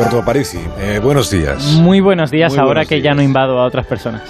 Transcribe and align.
Bueno, 0.00 0.12
Alberto 0.12 0.22
Aparici, 0.22 0.58
eh, 0.78 0.98
buenos 1.02 1.30
días. 1.30 1.62
Muy 1.74 2.00
buenos 2.00 2.30
días, 2.30 2.52
Muy 2.52 2.58
ahora 2.58 2.72
buenos 2.80 2.88
que 2.88 2.96
ya 2.98 3.02
días. 3.02 3.16
no 3.16 3.22
invado 3.22 3.58
a 3.58 3.64
otras 3.66 3.84
personas. 3.86 4.22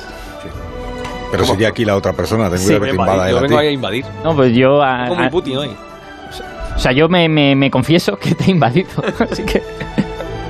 Pero 1.30 1.44
sería 1.44 1.68
aquí 1.68 1.84
la 1.84 1.94
otra 1.94 2.12
persona, 2.12 2.50
ten 2.50 2.58
Sí, 2.58 2.74
que 2.74 2.80
te 2.80 2.90
invada 2.90 3.26
él 3.28 3.32
Yo 3.34 3.38
a 3.38 3.42
vengo 3.42 3.58
a 3.58 3.64
invadir. 3.66 4.04
No, 4.24 4.34
pues 4.34 4.52
yo... 4.52 4.82
a- 4.82 5.06
Como 5.06 5.22
a- 5.22 5.30
Putin 5.30 5.58
hoy. 5.58 5.70
o 6.74 6.78
sea, 6.78 6.90
yo 6.90 7.08
me, 7.08 7.28
me- 7.28 7.54
me 7.54 7.70
confieso 7.70 8.16
que 8.16 8.34
te 8.34 8.46
he 8.46 8.50
invadido. 8.50 8.88
Así 9.30 9.44
que... 9.44 9.62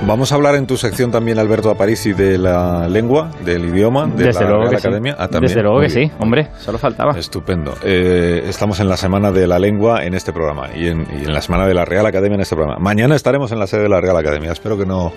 Vamos 0.07 0.31
a 0.31 0.35
hablar 0.35 0.55
en 0.55 0.65
tu 0.65 0.77
sección 0.77 1.11
también, 1.11 1.37
Alberto 1.37 1.69
Aparici, 1.69 2.11
de 2.13 2.37
la 2.39 2.87
lengua, 2.89 3.29
del 3.45 3.65
idioma, 3.65 4.07
de 4.07 4.25
Desde 4.25 4.41
la 4.43 4.49
luego 4.49 4.63
Real 4.63 4.75
que 4.75 4.81
sí. 4.81 4.87
Academia. 4.87 5.15
Ah, 5.17 5.27
también. 5.27 5.49
Desde 5.49 5.61
luego 5.61 5.77
Muy 5.77 5.87
que 5.87 5.93
bien. 5.93 6.09
sí, 6.09 6.15
hombre, 6.19 6.47
solo 6.59 6.77
faltaba. 6.79 7.11
Estupendo. 7.17 7.75
Eh, 7.83 8.43
estamos 8.47 8.79
en 8.79 8.89
la 8.89 8.97
semana 8.97 9.31
de 9.31 9.45
la 9.47 9.59
lengua 9.59 10.03
en 10.03 10.15
este 10.15 10.33
programa 10.33 10.69
y 10.75 10.87
en, 10.87 11.05
y 11.21 11.25
en 11.25 11.33
la 11.33 11.41
semana 11.41 11.67
de 11.67 11.75
la 11.75 11.85
Real 11.85 12.05
Academia 12.07 12.35
en 12.35 12.41
este 12.41 12.55
programa. 12.55 12.79
Mañana 12.79 13.15
estaremos 13.15 13.51
en 13.51 13.59
la 13.59 13.67
sede 13.67 13.83
de 13.83 13.89
la 13.89 14.01
Real 14.01 14.17
Academia. 14.17 14.51
Espero 14.51 14.75
que 14.77 14.87
no 14.87 15.13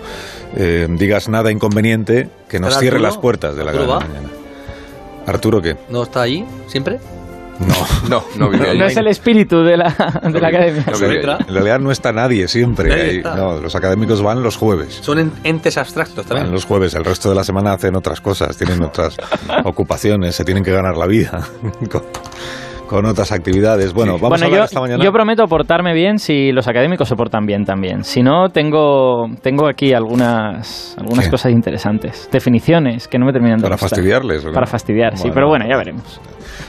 eh, 0.55 0.87
digas 0.91 1.29
nada 1.29 1.51
inconveniente 1.51 2.29
que 2.47 2.59
nos 2.59 2.69
¿Estará 2.69 2.81
cierre 2.81 2.95
Arturo? 2.97 3.09
las 3.09 3.17
puertas 3.17 3.55
de 3.55 3.63
la 3.65 3.71
¿Arturo 3.71 3.93
Academia 3.95 4.21
mañana. 4.21 4.33
¿Arturo 5.25 5.61
qué? 5.63 5.75
¿No 5.89 6.03
está 6.03 6.21
allí 6.21 6.45
siempre? 6.67 6.99
No. 7.59 7.75
No, 8.09 8.23
no 8.37 8.49
vive 8.49 8.69
ahí. 8.71 8.77
No 8.77 8.85
es 8.85 8.97
el 8.97 9.07
espíritu 9.07 9.63
de 9.63 9.77
la, 9.77 10.21
de 10.23 10.39
la 10.41 10.47
academia. 10.49 10.85
No. 10.87 11.37
En 11.39 11.53
realidad 11.53 11.79
no 11.79 11.91
está 11.91 12.11
nadie 12.11 12.47
siempre. 12.47 12.89
Nadie 12.89 13.01
ahí. 13.03 13.17
está. 13.17 13.35
No, 13.35 13.59
los 13.59 13.75
académicos 13.75 14.21
van 14.21 14.43
los 14.43 14.57
jueves. 14.57 14.99
Son 15.01 15.19
en- 15.19 15.31
entes 15.43 15.77
abstractos 15.77 16.25
Van 16.25 16.37
también. 16.37 16.51
los 16.51 16.65
jueves, 16.65 16.93
el 16.95 17.05
resto 17.05 17.29
de 17.29 17.35
la 17.35 17.43
semana 17.43 17.73
hacen 17.73 17.95
otras 17.95 18.21
cosas, 18.21 18.57
tienen 18.57 18.81
otras 18.83 19.15
ocupaciones, 19.63 20.35
se 20.35 20.43
tienen 20.43 20.63
que 20.63 20.71
ganar 20.71 20.97
la 20.97 21.05
vida 21.07 21.47
con, 22.87 23.05
otras 23.05 23.31
actividades. 23.31 23.93
Bueno, 23.93 24.13
vamos 24.13 24.29
bueno, 24.29 24.43
a 24.43 24.47
hablar 24.47 24.59
yo, 24.61 24.65
esta 24.65 24.79
mañana. 24.81 25.03
yo 25.03 25.11
prometo 25.11 25.43
portarme 25.45 25.93
bien 25.93 26.17
si 26.19 26.51
los 26.51 26.67
académicos 26.67 27.07
se 27.07 27.15
portan 27.15 27.45
bien 27.45 27.63
también. 27.65 28.03
Si 28.03 28.21
no, 28.23 28.49
tengo, 28.49 29.27
tengo 29.41 29.67
aquí 29.67 29.93
algunas, 29.93 30.95
algunas 30.99 31.25
¿Qué? 31.25 31.31
cosas 31.31 31.51
interesantes. 31.51 32.29
Definiciones 32.31 33.07
que 33.07 33.17
no 33.19 33.25
me 33.25 33.31
terminan 33.33 33.57
de 33.57 33.63
Para 33.63 33.75
gustar. 33.75 33.89
fastidiarles. 33.89 34.45
Para 34.45 34.65
fastidiar, 34.65 35.17
sí. 35.17 35.29
Pero 35.33 35.47
bueno, 35.47 35.65
ya 35.69 35.77
veremos. 35.77 36.19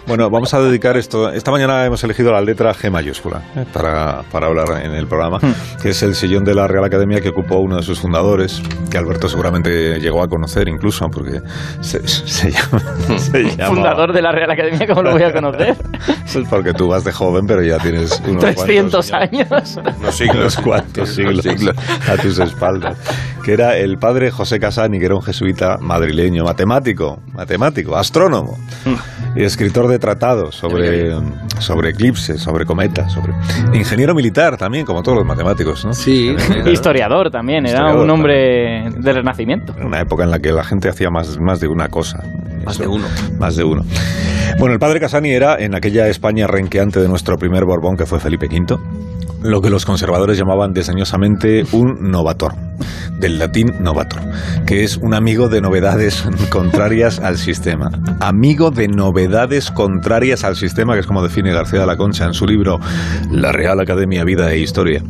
Bueno, 0.07 0.31
vamos 0.31 0.53
a 0.55 0.61
dedicar 0.61 0.97
esto. 0.97 1.31
Esta 1.31 1.51
mañana 1.51 1.85
hemos 1.85 2.03
elegido 2.05 2.31
la 2.33 2.41
letra 2.41 2.73
G 2.73 2.91
mayúscula 2.91 3.43
para, 3.73 4.23
para 4.31 4.47
hablar 4.47 4.85
en 4.85 4.93
el 4.93 5.07
programa, 5.07 5.39
Hmm. 5.39 5.53
que 5.83 5.91
es 5.91 6.03
el 6.03 6.15
sillón 6.15 6.45
de 6.45 6.55
la 6.55 6.67
Real 6.69 6.85
Academia 6.85 7.21
que 7.21 7.29
ocupó 7.31 7.57
uno 7.59 7.77
de 7.77 7.83
sus 7.83 7.99
fundadores, 8.01 8.63
que 8.91 8.99
Alberto 8.99 9.29
seguramente 9.29 9.99
llegó 10.01 10.23
a 10.23 10.29
conocer 10.29 10.69
incluso, 10.69 11.07
porque 11.13 11.41
se, 11.81 12.07
se 12.07 12.51
llama. 12.53 12.81
se 13.19 13.43
llama- 13.57 13.75
Fundador 13.75 14.13
de 14.13 14.23
la 14.23 14.31
Real 14.33 14.51
Academia, 14.51 14.87
¿cómo 14.87 15.03
lo 15.03 15.13
voy 15.13 15.23
a 15.25 15.33
conocer? 15.33 15.77
Es 16.09 16.37
porque 16.51 16.73
tú 16.73 16.89
vas 16.89 17.05
de 17.05 17.13
joven, 17.13 17.47
pero 17.47 17.63
ya 17.63 17.79
tienes 17.79 18.21
unos 18.27 18.43
300 18.45 19.11
cuantos- 19.11 19.13
años. 19.13 19.79
Unos 19.99 20.15
siglos. 20.17 20.57
cuantos 20.59 21.09
siglos, 21.11 21.47
a 22.09 22.17
tus 22.21 22.39
espaldas. 22.39 22.99
Que 23.45 23.53
era 23.53 23.77
el 23.77 23.97
padre 23.99 24.31
José 24.31 24.59
Casani, 24.59 24.99
que 24.99 25.07
era 25.07 25.15
un 25.15 25.23
jesuita 25.23 25.79
madrileño, 25.81 26.45
matemático, 26.45 27.21
matemático, 27.33 27.97
astrónomo 27.97 28.59
y 29.35 29.45
escritor 29.45 29.87
de 29.89 29.99
tratados 29.99 30.57
sobre, 30.57 31.13
sobre 31.61 31.91
eclipses, 31.91 32.41
sobre 32.41 32.65
cometas, 32.67 33.13
sobre 33.13 33.33
ingeniero 33.73 34.15
militar 34.15 34.57
también, 34.57 34.85
como 34.85 35.03
todos 35.03 35.19
los 35.19 35.27
matemáticos, 35.27 35.85
¿no? 35.85 35.93
Sí. 35.95 36.35
Historiador 36.67 37.31
también, 37.31 37.67
era 37.67 37.79
Historiador 37.79 38.05
un 38.05 38.11
hombre 38.11 38.91
del 38.91 39.15
Renacimiento. 39.15 39.75
En 39.79 39.87
una 39.87 40.01
época 40.01 40.25
en 40.25 40.31
la 40.31 40.39
que 40.41 40.51
la 40.53 40.65
gente 40.65 40.89
hacía 40.89 41.11
más, 41.11 41.39
más 41.39 41.61
de 41.61 41.69
una 41.69 41.89
cosa. 41.89 42.23
Más 42.67 42.79
de 42.79 42.89
uno. 42.89 43.07
Más 43.39 43.55
de 43.55 43.63
uno. 43.63 43.85
Bueno, 44.59 44.75
el 44.75 44.81
padre 44.81 44.99
Casani 44.99 45.31
era, 45.31 45.57
en 45.57 45.77
aquella 45.77 46.09
España 46.09 46.49
renqueante 46.49 47.01
de 47.01 47.09
nuestro 47.09 47.39
primer 47.39 47.65
Borbón, 47.65 47.97
que 47.97 48.07
fue 48.07 48.19
Felipe 48.19 48.49
V, 48.49 48.77
lo 49.43 49.63
que 49.63 49.71
los 49.71 49.87
conservadores 49.87 50.37
llamaban 50.37 50.73
desdeñosamente 50.73 51.65
un 51.71 52.11
novator, 52.11 52.55
del 53.21 53.39
latín 53.39 53.73
novator, 53.79 54.21
que 54.67 54.83
es 54.83 54.97
un 54.97 55.15
amigo 55.15 55.49
de 55.49 55.61
novedades 55.61 56.25
contrarias 56.51 57.21
al 57.21 57.39
sistema. 57.39 57.89
Amigo 58.19 58.73
de 58.73 58.89
novedades 58.89 59.71
contrarias 59.71 60.43
al 60.43 60.57
sistema, 60.57 60.95
que 60.95 61.01
es 61.01 61.07
como 61.07 61.23
define 61.23 61.53
García 61.53 61.81
de 61.81 61.87
la 61.87 61.97
Concha 61.97 62.25
en 62.25 62.35
su 62.35 62.47
libro 62.47 62.81
La 63.31 63.53
Real 63.53 63.79
Academia 63.79 64.25
Vida 64.25 64.53
e 64.53 64.59
Historia. 64.59 65.05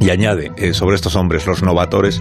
Y 0.00 0.10
añade 0.10 0.52
eh, 0.56 0.74
sobre 0.74 0.96
estos 0.96 1.16
hombres, 1.16 1.46
los 1.46 1.62
novatores, 1.62 2.20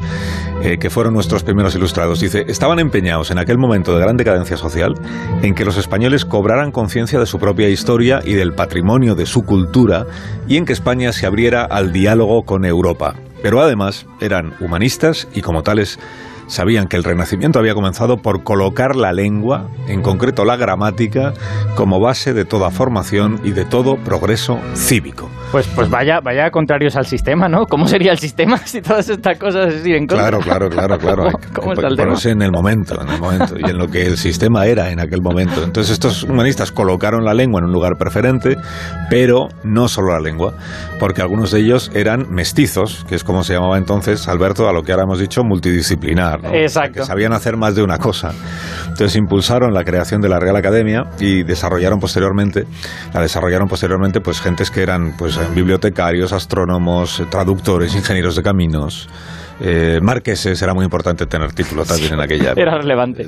eh, 0.61 0.77
que 0.77 0.89
fueron 0.89 1.13
nuestros 1.13 1.43
primeros 1.43 1.75
ilustrados. 1.75 2.19
Dice, 2.19 2.45
estaban 2.47 2.79
empeñados 2.79 3.31
en 3.31 3.39
aquel 3.39 3.57
momento 3.57 3.93
de 3.93 4.01
gran 4.01 4.15
decadencia 4.15 4.57
social 4.57 4.95
en 5.41 5.55
que 5.55 5.65
los 5.65 5.77
españoles 5.77 6.25
cobraran 6.25 6.71
conciencia 6.71 7.19
de 7.19 7.25
su 7.25 7.39
propia 7.39 7.69
historia 7.69 8.21
y 8.23 8.33
del 8.33 8.53
patrimonio 8.53 9.15
de 9.15 9.25
su 9.25 9.43
cultura 9.43 10.05
y 10.47 10.57
en 10.57 10.65
que 10.65 10.73
España 10.73 11.11
se 11.11 11.25
abriera 11.25 11.63
al 11.63 11.91
diálogo 11.91 12.43
con 12.43 12.65
Europa. 12.65 13.15
Pero 13.41 13.61
además 13.61 14.05
eran 14.21 14.53
humanistas 14.61 15.27
y 15.33 15.41
como 15.41 15.63
tales 15.63 15.99
sabían 16.47 16.87
que 16.87 16.97
el 16.97 17.03
Renacimiento 17.03 17.59
había 17.59 17.73
comenzado 17.73 18.17
por 18.17 18.43
colocar 18.43 18.95
la 18.95 19.11
lengua, 19.11 19.69
en 19.87 20.01
concreto 20.01 20.45
la 20.45 20.55
gramática, 20.55 21.33
como 21.75 21.99
base 21.99 22.33
de 22.33 22.45
toda 22.45 22.71
formación 22.71 23.41
y 23.43 23.51
de 23.51 23.65
todo 23.65 23.97
progreso 23.97 24.59
cívico. 24.75 25.29
Pues, 25.53 25.67
pues 25.67 25.87
vaya, 25.87 26.19
vaya 26.19 26.49
contrarios 26.49 26.95
al 26.95 27.05
sistema, 27.05 27.47
¿no? 27.47 27.67
¿Cómo 27.67 27.87
sería 27.87 28.11
el 28.11 28.17
sistema 28.17 28.57
si 28.65 28.81
todas 28.81 29.07
estas 29.07 29.37
cosas 29.37 29.71
se 29.71 29.95
en 29.95 30.07
contra? 30.07 30.29
Claro, 30.29 30.39
claro, 30.39 30.67
claro, 30.67 30.97
claro. 30.97 31.23
¿Cómo, 31.31 31.53
cómo 31.53 31.73
está 31.73 31.87
el 31.89 31.95
tema? 31.95 32.07
ponerse 32.07 32.31
en 32.31 32.41
el 32.41 32.51
momento, 32.51 32.99
en 32.99 33.07
el 33.07 33.19
momento, 33.19 33.55
y 33.59 33.69
en 33.69 33.77
lo 33.77 33.87
que 33.87 34.03
el 34.03 34.17
sistema 34.17 34.65
era 34.65 34.89
en 34.89 34.99
aquel 34.99 35.21
momento. 35.21 35.63
Entonces 35.63 35.93
estos 35.93 36.23
humanistas 36.23 36.71
colocaron 36.71 37.23
la 37.23 37.35
lengua 37.35 37.59
en 37.59 37.65
un 37.65 37.71
lugar 37.71 37.97
preferente, 37.99 38.57
pero 39.11 39.47
no 39.63 39.87
solo 39.87 40.13
la 40.13 40.19
lengua, 40.21 40.55
porque 40.99 41.21
algunos 41.21 41.51
de 41.51 41.59
ellos 41.59 41.91
eran 41.93 42.31
mestizos, 42.31 43.05
que 43.07 43.13
es 43.13 43.23
como 43.23 43.43
se 43.43 43.53
llamaba 43.53 43.77
entonces, 43.77 44.27
Alberto, 44.27 44.67
a 44.67 44.73
lo 44.73 44.81
que 44.81 44.91
ahora 44.91 45.03
hemos 45.03 45.19
dicho, 45.19 45.43
multidisciplinar. 45.43 46.41
¿no? 46.41 46.51
Exacto. 46.51 47.01
Que 47.01 47.05
sabían 47.05 47.31
hacer 47.31 47.57
más 47.57 47.75
de 47.75 47.83
una 47.83 47.99
cosa. 47.99 48.31
Entonces 48.87 49.15
impulsaron 49.17 49.71
la 49.71 49.83
creación 49.83 50.19
de 50.19 50.29
la 50.29 50.39
Real 50.39 50.55
Academia 50.55 51.03
y 51.19 51.43
desarrollaron 51.43 51.99
posteriormente, 51.99 52.65
la 53.13 53.21
desarrollaron 53.21 53.67
posteriormente 53.67 54.19
pues 54.19 54.41
gentes 54.41 54.71
que 54.71 54.81
eran 54.81 55.13
pues 55.15 55.37
bibliotecarios, 55.53 56.31
astrónomos, 56.33 57.21
traductores, 57.29 57.95
ingenieros 57.95 58.35
de 58.35 58.43
caminos, 58.43 59.09
eh, 59.61 59.99
marqueses, 60.01 60.59
era 60.61 60.73
muy 60.73 60.83
importante 60.83 61.25
tener 61.27 61.53
título 61.53 61.85
también 61.85 62.13
en 62.13 62.19
aquella 62.19 62.47
época. 62.51 62.61
Era 62.61 62.77
relevante. 62.79 63.27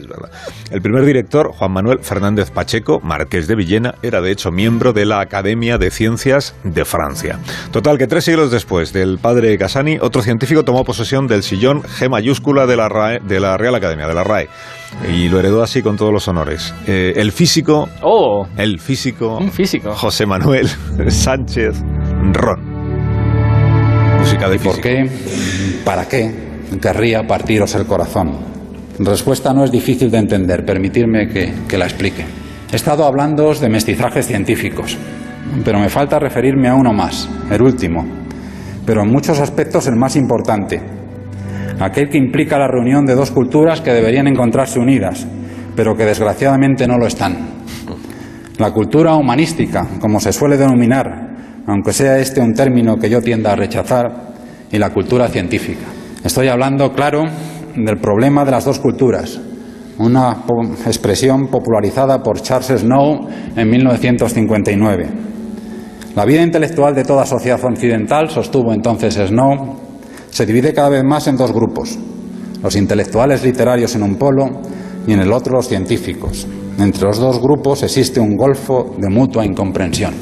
El 0.71 0.81
primer 0.81 1.05
director, 1.05 1.51
Juan 1.53 1.71
Manuel 1.71 1.99
Fernández 1.99 2.49
Pacheco, 2.49 2.99
marqués 3.01 3.47
de 3.47 3.55
Villena, 3.55 3.93
era 4.01 4.21
de 4.21 4.31
hecho 4.31 4.51
miembro 4.51 4.91
de 4.91 5.05
la 5.05 5.19
Academia 5.19 5.77
de 5.77 5.91
Ciencias 5.91 6.55
de 6.63 6.83
Francia. 6.83 7.37
Total, 7.71 7.97
que 7.99 8.07
tres 8.07 8.25
siglos 8.25 8.49
después 8.51 8.91
del 8.91 9.19
padre 9.19 9.55
Casani, 9.57 9.97
otro 10.01 10.23
científico 10.23 10.63
tomó 10.65 10.83
posesión 10.83 11.27
del 11.27 11.43
sillón 11.43 11.83
G 11.83 12.09
mayúscula 12.09 12.65
de 12.65 12.75
la, 12.75 12.89
RAE- 12.89 13.21
de 13.21 13.39
la 13.39 13.55
Real 13.57 13.75
Academia, 13.75 14.07
de 14.07 14.13
la 14.15 14.23
RAE, 14.23 14.49
y 15.11 15.29
lo 15.29 15.39
heredó 15.39 15.61
así 15.63 15.81
con 15.81 15.97
todos 15.97 16.11
los 16.11 16.27
honores. 16.27 16.73
Eh, 16.87 17.13
el 17.15 17.31
físico, 17.31 17.87
Oh, 18.01 18.47
el 18.57 18.79
físico, 18.79 19.37
un 19.37 19.51
físico. 19.51 19.93
José 19.93 20.25
Manuel 20.25 20.67
Sánchez 21.09 21.81
Ron. 22.33 22.75
Música 24.19 24.49
de 24.49 24.55
¿Y 24.55 24.59
por 24.59 24.81
qué? 24.81 25.09
¿Para 25.83 26.07
qué? 26.07 26.31
Querría 26.81 27.23
partiros 27.27 27.75
el 27.75 27.85
corazón. 27.85 28.31
Respuesta 28.99 29.53
no 29.53 29.63
es 29.65 29.71
difícil 29.71 30.09
de 30.09 30.17
entender, 30.17 30.65
permitirme 30.65 31.27
que, 31.27 31.53
que 31.67 31.77
la 31.77 31.85
explique. 31.85 32.25
He 32.71 32.75
estado 32.75 33.05
hablando 33.05 33.53
de 33.53 33.69
mestizajes 33.69 34.25
científicos, 34.25 34.97
pero 35.63 35.79
me 35.79 35.89
falta 35.89 36.17
referirme 36.17 36.67
a 36.69 36.73
uno 36.73 36.91
más, 36.93 37.29
el 37.51 37.61
último, 37.61 38.05
pero 38.85 39.03
en 39.03 39.11
muchos 39.11 39.39
aspectos 39.39 39.87
el 39.87 39.95
más 39.95 40.15
importante, 40.15 40.81
aquel 41.79 42.09
que 42.09 42.17
implica 42.17 42.57
la 42.57 42.67
reunión 42.67 43.05
de 43.05 43.15
dos 43.15 43.31
culturas 43.31 43.81
que 43.81 43.93
deberían 43.93 44.27
encontrarse 44.27 44.79
unidas, 44.79 45.25
pero 45.75 45.95
que 45.95 46.05
desgraciadamente 46.05 46.87
no 46.87 46.97
lo 46.97 47.07
están. 47.07 47.37
La 48.57 48.71
cultura 48.71 49.15
humanística, 49.15 49.85
como 49.99 50.19
se 50.19 50.31
suele 50.31 50.57
denominar, 50.57 51.63
aunque 51.67 51.93
sea 51.93 52.17
este 52.19 52.39
un 52.39 52.53
término 52.53 52.95
que 52.97 53.09
yo 53.09 53.21
tienda 53.21 53.51
a 53.51 53.55
rechazar, 53.55 54.35
y 54.71 54.77
la 54.77 54.91
cultura 54.91 55.27
científica. 55.27 55.85
Estoy 56.23 56.47
hablando, 56.47 56.91
claro, 56.91 57.23
del 57.75 57.97
problema 57.97 58.43
de 58.45 58.51
las 58.51 58.65
dos 58.65 58.79
culturas, 58.79 59.39
una 59.97 60.43
expresión 60.85 61.47
popularizada 61.47 62.21
por 62.21 62.41
Charles 62.41 62.81
Snow 62.81 63.27
en 63.55 63.69
1959. 63.69 65.09
La 66.15 66.25
vida 66.25 66.41
intelectual 66.41 66.95
de 66.95 67.03
toda 67.03 67.25
sociedad 67.25 67.63
occidental, 67.63 68.29
sostuvo 68.29 68.73
entonces 68.73 69.15
Snow, 69.15 69.84
se 70.35 70.45
divide 70.45 70.73
cada 70.73 70.89
vez 70.89 71.01
más 71.01 71.27
en 71.27 71.37
dos 71.37 71.53
grupos. 71.53 71.97
Los 72.61 72.75
intelectuales 72.75 73.41
literarios 73.41 73.95
en 73.95 74.03
un 74.03 74.17
polo 74.17 74.63
y 75.07 75.13
en 75.13 75.21
el 75.21 75.31
otro 75.31 75.55
los 75.55 75.69
científicos. 75.69 76.45
Entre 76.77 77.03
los 77.03 77.19
dos 77.19 77.39
grupos 77.41 77.83
existe 77.83 78.19
un 78.19 78.35
golfo 78.35 78.97
de 78.97 79.07
mutua 79.07 79.45
incomprensión. 79.45 80.13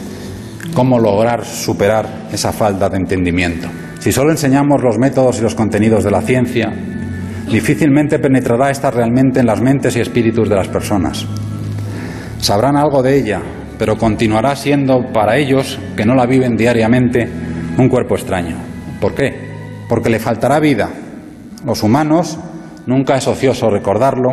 ¿Cómo 0.75 1.00
lograr 1.00 1.44
superar 1.44 2.27
esa 2.31 2.51
falta 2.51 2.89
de 2.89 2.98
entendimiento? 2.98 3.68
Si 3.98 4.12
solo 4.12 4.30
enseñamos 4.30 4.83
los 4.83 5.00
métodos 5.00 5.39
y 5.39 5.42
los 5.42 5.56
contenidos 5.56 6.04
de 6.04 6.12
la 6.12 6.21
ciencia, 6.21 6.71
difícilmente 7.50 8.19
penetrará 8.19 8.69
esta 8.69 8.92
realmente 8.92 9.39
en 9.39 9.48
las 9.48 9.62
mentes 9.62 9.95
y 9.95 10.01
espíritus 10.01 10.48
de 10.48 10.56
las 10.56 10.68
personas. 10.68 11.25
Sabrán 12.38 12.77
algo 12.77 13.01
de 13.01 13.18
ella, 13.18 13.42
pero 13.80 13.98
continuará 13.98 14.56
siendo 14.56 15.12
para 15.12 15.38
ellos, 15.38 15.80
que 15.98 16.06
no 16.06 16.13
la 16.13 16.27
viven 16.27 16.56
diariamente, 16.56 17.27
un 17.80 17.89
cuerpo 17.89 18.13
extraño. 18.13 18.57
¿Por 19.01 19.15
qué? 19.15 19.52
Porque 19.88 20.09
le 20.09 20.19
faltará 20.19 20.59
vida. 20.59 20.89
Los 21.65 21.83
humanos, 21.83 22.38
nunca 22.85 23.15
es 23.15 23.27
ocioso 23.27 23.69
recordarlo, 23.69 24.31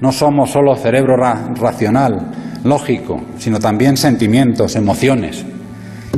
no 0.00 0.12
somos 0.12 0.50
solo 0.50 0.76
cerebro 0.76 1.16
ra 1.16 1.48
racional, 1.54 2.32
lógico, 2.64 3.22
sino 3.38 3.58
también 3.58 3.96
sentimientos, 3.96 4.76
emociones. 4.76 5.44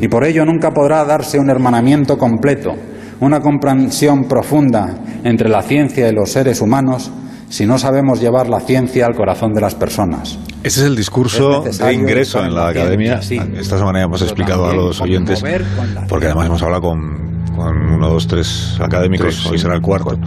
Y 0.00 0.08
por 0.08 0.24
ello 0.24 0.44
nunca 0.44 0.70
podrá 0.70 1.04
darse 1.04 1.38
un 1.38 1.50
hermanamiento 1.50 2.16
completo, 2.18 2.74
una 3.20 3.40
comprensión 3.40 4.24
profunda 4.24 4.94
entre 5.24 5.48
la 5.48 5.62
ciencia 5.62 6.08
y 6.08 6.12
los 6.12 6.30
seres 6.30 6.60
humanos 6.60 7.10
si 7.48 7.66
no 7.66 7.78
sabemos 7.78 8.20
llevar 8.20 8.48
la 8.48 8.60
ciencia 8.60 9.06
al 9.06 9.14
corazón 9.14 9.54
de 9.54 9.60
las 9.60 9.74
personas. 9.74 10.38
Ese 10.62 10.80
es 10.80 10.86
el 10.86 10.96
discurso 10.96 11.62
de 11.62 11.94
ingreso 11.94 12.44
en 12.44 12.54
la 12.54 12.68
academia. 12.68 13.20
Esta 13.20 13.78
semana 13.78 14.00
ya 14.00 14.04
hemos 14.04 14.22
explicado 14.22 14.68
a 14.68 14.74
los 14.74 15.00
oyentes, 15.00 15.42
porque 16.08 16.26
además 16.26 16.46
hemos 16.46 16.62
hablado 16.62 16.82
con, 16.82 17.37
con 17.58 17.90
uno, 17.90 18.08
dos, 18.08 18.26
tres 18.26 18.78
académicos, 18.80 19.44
hoy 19.46 19.58
será 19.58 19.74
el 19.74 19.82
cuarto, 19.82 20.18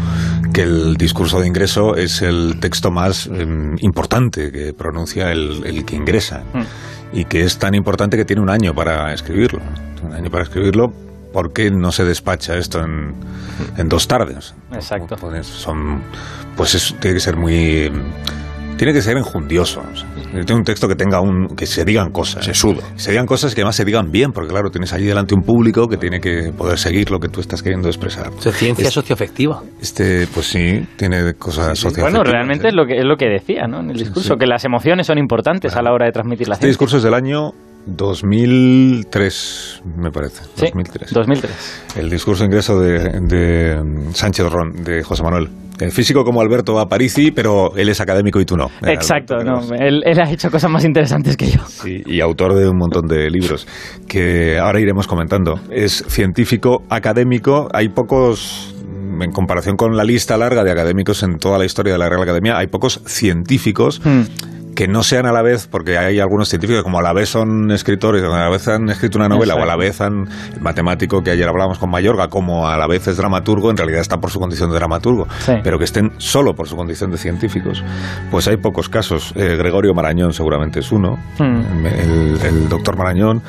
que 0.54 0.62
el 0.62 0.96
discurso 0.96 1.40
de 1.40 1.48
ingreso 1.48 1.96
es 1.96 2.22
el 2.22 2.60
texto 2.60 2.92
más 2.92 3.28
eh, 3.28 3.76
importante 3.80 4.52
que 4.52 4.74
pronuncia 4.74 5.32
el, 5.32 5.64
el 5.66 5.86
que 5.86 5.96
ingresa. 5.96 6.44
Y 7.14 7.26
que 7.26 7.44
es 7.44 7.58
tan 7.58 7.76
importante 7.76 8.16
que 8.16 8.24
tiene 8.24 8.42
un 8.42 8.50
año 8.50 8.74
para 8.74 9.14
escribirlo. 9.14 9.60
Un 10.02 10.14
año 10.14 10.30
para 10.30 10.44
escribirlo 10.44 10.94
¿por 11.32 11.54
qué 11.54 11.72
no 11.72 11.92
se 11.92 12.04
despacha 12.04 12.56
esto 12.58 12.84
en, 12.84 13.14
en 13.78 13.90
dos 13.90 14.08
tardes? 14.08 14.54
Exacto. 14.72 15.16
Pues, 15.20 15.48
son, 15.48 16.02
pues 16.56 16.76
es, 16.76 16.96
tiene 17.00 17.16
que 17.16 17.22
ser 17.22 17.38
muy... 17.38 17.92
Tiene 18.78 18.94
que 18.94 19.02
ser 19.02 19.18
enjundioso. 19.18 19.84
O 19.92 19.96
sea, 19.96 20.08
tiene 20.32 20.56
un 20.56 20.64
texto 20.64 20.88
que 20.88 20.96
tenga 20.96 21.22
un... 21.22 21.48
que 21.56 21.66
se 21.66 21.86
digan 21.86 22.12
cosas. 22.12 22.44
Sesudo. 22.46 22.82
Se 22.96 23.12
digan 23.12 23.26
cosas 23.26 23.54
que 23.54 23.62
además 23.62 23.76
se 23.76 23.86
digan 23.86 24.12
bien, 24.12 24.32
porque 24.32 24.50
claro, 24.50 24.70
tienes 24.70 24.92
allí 24.94 25.06
delante 25.06 25.36
un 25.36 25.42
público 25.44 25.88
que 25.88 25.98
tiene 25.98 26.20
que 26.20 26.52
poder 26.58 26.78
seguir 26.78 27.12
lo 27.12 27.20
que 27.20 27.28
tú 27.30 27.40
estás 27.42 27.62
queriendo 27.62 27.88
expresar. 27.88 28.30
Es 28.44 28.56
ciencia 28.56 28.88
Es- 28.88 28.94
socioafectiva. 28.94 29.62
Este, 29.82 30.28
pues 30.34 30.48
sí, 30.48 30.86
tiene 30.96 31.34
cosas 31.36 31.78
sociales. 31.78 32.12
Bueno, 32.14 32.24
realmente 32.24 32.68
es 32.70 32.74
lo 32.74 32.86
que, 32.86 32.98
es 32.98 33.06
lo 33.06 33.16
que 33.18 33.28
decía 33.28 33.68
¿no? 33.68 33.80
en 33.82 33.92
el 33.92 33.98
discurso, 33.98 34.34
sí. 34.34 34.40
que 34.40 34.46
las 34.48 34.64
emociones 34.66 35.08
son 35.08 35.18
importantes 35.18 35.76
a 35.76 35.82
la 35.82 35.92
hora 35.94 36.06
de 36.06 36.12
transmitir 36.12 36.48
la 36.48 36.56
Este 36.56 36.66
ciencia. 36.66 36.72
discurso 36.72 36.98
es 36.98 37.04
del 37.04 37.14
año 37.14 37.52
2003, 37.86 39.82
me 39.98 40.12
parece. 40.12 40.44
Sí, 40.56 40.66
2003. 40.66 41.14
2003. 41.14 41.84
El 41.98 42.10
discurso 42.10 42.44
de 42.44 42.48
ingreso 42.48 42.80
de, 42.80 43.20
de 43.22 43.82
Sánchez 44.14 44.50
Ron, 44.50 44.84
de 44.84 45.04
José 45.04 45.24
Manuel. 45.24 45.50
El 45.80 45.92
físico 45.92 46.24
como 46.24 46.42
Alberto 46.42 46.80
Aparici, 46.80 47.32
pero 47.32 47.76
él 47.76 47.90
es 47.90 48.00
académico 48.02 48.40
y 48.40 48.46
tú 48.46 48.56
no. 48.56 48.68
Eh, 48.84 48.94
Exacto, 48.94 49.34
Alberto, 49.34 49.74
no, 49.74 49.76
él 49.76 50.20
ha 50.20 50.30
hecho 50.30 50.52
cosas 50.52 50.70
más 50.70 50.86
interesantes 50.86 51.36
que 51.36 51.48
yo. 51.48 51.60
Sí, 51.66 52.04
y 52.06 52.22
autor 52.22 52.54
de 52.54 52.70
un 52.70 52.78
montón 52.78 53.08
de 53.08 53.32
libros 53.32 53.68
que 54.08 54.60
ahora 54.60 54.80
iremos 54.80 55.08
comentando. 55.08 55.60
Es 55.72 56.04
científico, 56.08 56.84
académico, 56.90 57.68
hay 57.74 57.90
pocos, 57.90 58.76
mm, 58.86 59.24
en 59.24 59.32
comparación 59.32 59.76
con 59.76 59.98
la 59.98 60.04
lista 60.04 60.38
larga 60.38 60.64
de 60.64 60.72
académicos 60.72 61.24
en 61.24 61.38
toda 61.38 61.58
la 61.58 61.66
historia 61.66 61.94
de 61.94 62.00
la 62.00 62.10
Real 62.10 62.22
Academia, 62.22 62.58
hay 62.60 62.68
pocos 62.68 63.02
científicos 63.08 64.02
Hmm. 64.06 64.22
Que 64.82 64.88
no 64.88 65.04
sean 65.04 65.28
a 65.28 65.32
la 65.32 65.44
vez, 65.44 65.68
porque 65.68 65.96
hay 66.00 66.20
algunos 66.20 66.50
científicos 66.50 66.80
que 66.80 66.84
como 66.84 66.98
a 66.98 67.04
la 67.04 67.14
vez 67.14 67.30
son 67.30 67.70
escritores, 67.70 68.24
a 68.24 68.30
la 68.30 68.50
vez 68.50 68.68
han 68.68 68.90
escrito 68.90 69.20
una 69.20 69.30
novela, 69.30 69.54
o 69.54 69.62
a 69.62 69.66
la 69.68 69.76
vez 69.76 70.02
han, 70.02 70.28
el 70.56 70.60
matemático 70.60 71.22
que 71.22 71.30
ayer 71.30 71.48
hablábamos 71.48 71.78
con 71.78 71.92
Mayorga, 71.92 72.30
como 72.30 72.68
a 72.68 72.76
la 72.78 72.88
vez 72.88 73.08
es 73.08 73.16
dramaturgo, 73.16 73.70
en 73.70 73.78
realidad 73.78 74.02
está 74.02 74.18
por 74.20 74.32
su 74.32 74.40
condición 74.40 74.72
de 74.72 74.78
dramaturgo, 74.78 75.28
Sí. 75.38 75.54
pero 75.64 75.78
que 75.78 75.84
estén 75.86 76.14
solo 76.18 76.56
por 76.56 76.68
su 76.68 76.76
condición 76.76 77.12
de 77.12 77.20
científicos, 77.20 77.84
pues 78.32 78.48
hay 78.48 78.58
pocos 78.58 78.90
casos. 78.90 79.34
Eh, 79.36 79.56
Gregorio 79.56 79.94
Marañón 79.94 80.34
seguramente 80.34 80.80
es 80.80 80.92
uno, 80.92 81.20
Hmm. 81.38 81.86
el, 81.86 82.40
el 82.44 82.68
doctor 82.68 82.98
Marañón, 82.98 83.44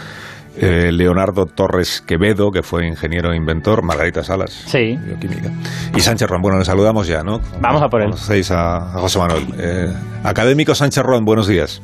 eh, 0.57 0.91
Leonardo 0.93 1.47
Torres 1.47 2.03
Quevedo, 2.07 2.51
que 2.51 2.63
fue 2.63 2.87
ingeniero 2.87 3.33
e 3.33 3.37
inventor, 3.37 3.83
Margarita 3.85 4.23
Salas, 4.23 4.51
Sí. 4.67 4.97
bioquímica, 5.05 5.51
y 5.97 6.01
Sánchez 6.01 6.29
Ron. 6.29 6.43
Bueno, 6.43 6.59
le 6.59 6.65
saludamos 6.65 7.07
ya, 7.07 7.23
¿no? 7.23 7.41
Vamos 7.61 7.83
a 7.83 7.89
por 7.89 8.01
él. 8.03 8.11
Conocéis 8.11 8.51
a, 8.51 8.77
a 8.95 8.99
José 9.01 9.19
Manuel. 9.19 9.47
Eh, 9.59 9.93
académico 10.25 10.75
Sánchez 10.75 11.03
Ron, 11.05 11.25
buenos 11.25 11.47
días. 11.47 11.81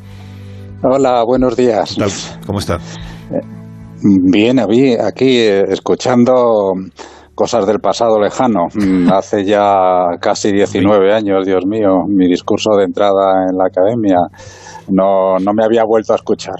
Hola, 0.82 1.25
buenos 1.25 1.56
días. 1.56 1.97
¿Cómo 2.47 2.59
está? 2.61 2.79
Bien, 4.31 4.59
aquí, 4.61 4.94
aquí 4.94 5.38
eh, 5.38 5.64
escuchando 5.71 6.73
cosas 7.38 7.64
del 7.69 7.79
pasado 7.79 8.20
lejano. 8.20 8.67
Mm, 8.75 9.12
Hace 9.12 9.44
ya 9.44 10.17
casi 10.20 10.50
19 10.52 11.12
años, 11.14 11.46
Dios 11.46 11.64
mío, 11.67 12.05
mi 12.08 12.26
discurso 12.26 12.70
de 12.76 12.85
entrada 12.85 13.46
en 13.49 13.56
la 13.56 13.67
academia. 13.67 14.17
No, 14.90 15.37
no 15.38 15.52
me 15.52 15.62
había 15.64 15.85
vuelto 15.85 16.14
a 16.14 16.17
escuchar. 16.17 16.55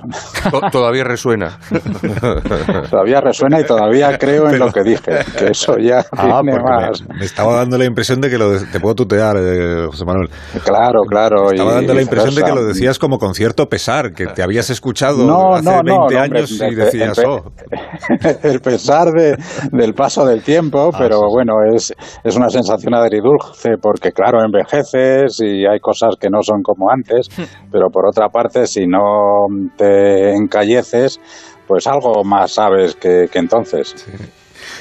To- 0.51 0.61
Todavía 0.71 1.03
resuena. 1.03 1.59
Todavía 2.91 3.23
resuena 3.23 3.59
y 3.59 3.65
todavía 3.65 4.19
creo 4.19 4.51
en 4.51 4.59
lo 4.59 4.71
que 4.71 4.83
dije, 4.83 5.13
que 5.39 5.47
eso 5.51 5.79
ya 5.79 6.05
Ah, 6.13 6.41
tiene 6.43 6.59
porque 6.59 6.71
más. 6.89 7.03
me, 7.09 7.19
me 7.21 7.25
estaba 7.25 7.55
dando 7.57 7.79
la 7.79 7.87
impresión 7.87 8.21
de 8.21 8.29
que 8.29 8.37
lo 8.37 8.51
de- 8.51 8.67
te 8.67 8.81
puedo 8.81 8.95
tutear, 8.97 9.37
eh, 9.39 9.87
José 9.87 10.05
Manuel. 10.05 10.29
Claro, 10.63 11.05
claro. 11.09 11.45
Me 11.47 11.53
estaba 11.53 11.73
y 11.73 11.75
dando 11.77 11.95
la 11.95 12.03
impresión 12.03 12.35
de 12.35 12.43
que 12.43 12.53
lo 12.53 12.65
decías 12.67 12.99
como 12.99 13.19
con 13.19 13.33
cierto 13.33 13.67
pesar, 13.71 14.13
que 14.13 14.27
te 14.27 14.43
habías 14.43 14.69
escuchado 14.69 15.25
No, 15.27 15.55
hace 15.55 15.65
no, 15.65 15.83
20 15.83 15.91
no, 15.91 16.11
no, 16.11 16.21
años 16.21 16.53
hombre, 16.53 16.69
y 16.69 16.75
de- 16.75 16.85
decías, 16.85 17.17
de- 17.17 17.25
oh, 17.27 17.45
el 18.43 18.61
pesar 18.61 19.09
de, 19.13 19.39
del 19.73 19.95
paso 19.95 20.27
del 20.27 20.43
tiempo, 20.43 20.68
Ah, 20.73 20.97
pero 20.99 21.17
sí, 21.17 21.23
sí. 21.23 21.33
bueno, 21.33 21.55
es, 21.75 21.95
es 22.25 22.37
una 22.37 22.49
sensación 22.49 22.95
agridulce 22.95 23.77
porque 23.81 24.13
claro, 24.13 24.43
envejeces 24.43 25.41
y 25.41 25.67
hay 25.67 25.81
cosas 25.81 26.17
que 26.21 26.29
no 26.31 26.43
son 26.43 26.63
como 26.63 26.91
antes, 26.91 27.29
pero 27.73 27.89
por 27.91 28.07
otra 28.07 28.29
parte, 28.29 28.67
si 28.67 28.87
no 28.87 29.47
te 29.77 30.35
encalleces, 30.35 31.21
pues 31.67 31.87
algo 31.87 32.25
más 32.25 32.53
sabes 32.53 32.95
que, 32.97 33.27
que 33.31 33.39
entonces. 33.39 33.95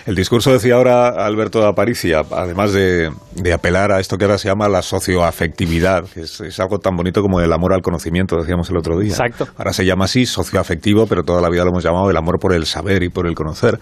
El 0.06 0.16
discurso 0.16 0.52
decía 0.52 0.76
ahora 0.76 1.10
Alberto 1.26 1.60
de 1.60 1.68
Aparicia, 1.68 2.22
además 2.32 2.72
de, 2.72 3.12
de 3.36 3.54
apelar 3.54 3.92
a 3.92 4.00
esto 4.00 4.18
que 4.18 4.26
ahora 4.26 4.38
se 4.38 4.48
llama 4.48 4.70
la 4.70 4.82
socioafectividad, 4.82 6.06
que 6.06 6.22
es, 6.22 6.40
es 6.42 6.60
algo 6.60 6.80
tan 6.80 6.96
bonito 6.96 7.22
como 7.22 7.42
el 7.42 7.52
amor 7.52 7.74
al 7.74 7.82
conocimiento, 7.82 8.38
decíamos 8.38 8.70
el 8.70 8.78
otro 8.78 8.98
día. 8.98 9.12
Exacto. 9.12 9.48
Ahora 9.58 9.74
se 9.74 9.86
llama 9.86 10.06
así, 10.06 10.26
socioafectivo, 10.26 11.08
pero 11.08 11.24
toda 11.24 11.42
la 11.42 11.50
vida 11.50 11.64
lo 11.64 11.72
hemos 11.72 11.84
llamado 11.84 12.10
el 12.10 12.18
amor 12.18 12.40
por 12.40 12.54
el 12.54 12.66
saber 12.66 13.04
y 13.04 13.10
por 13.10 13.28
el 13.28 13.36
conocer. 13.36 13.80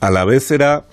A 0.00 0.10
la 0.10 0.24
vez 0.24 0.50
era 0.50 0.84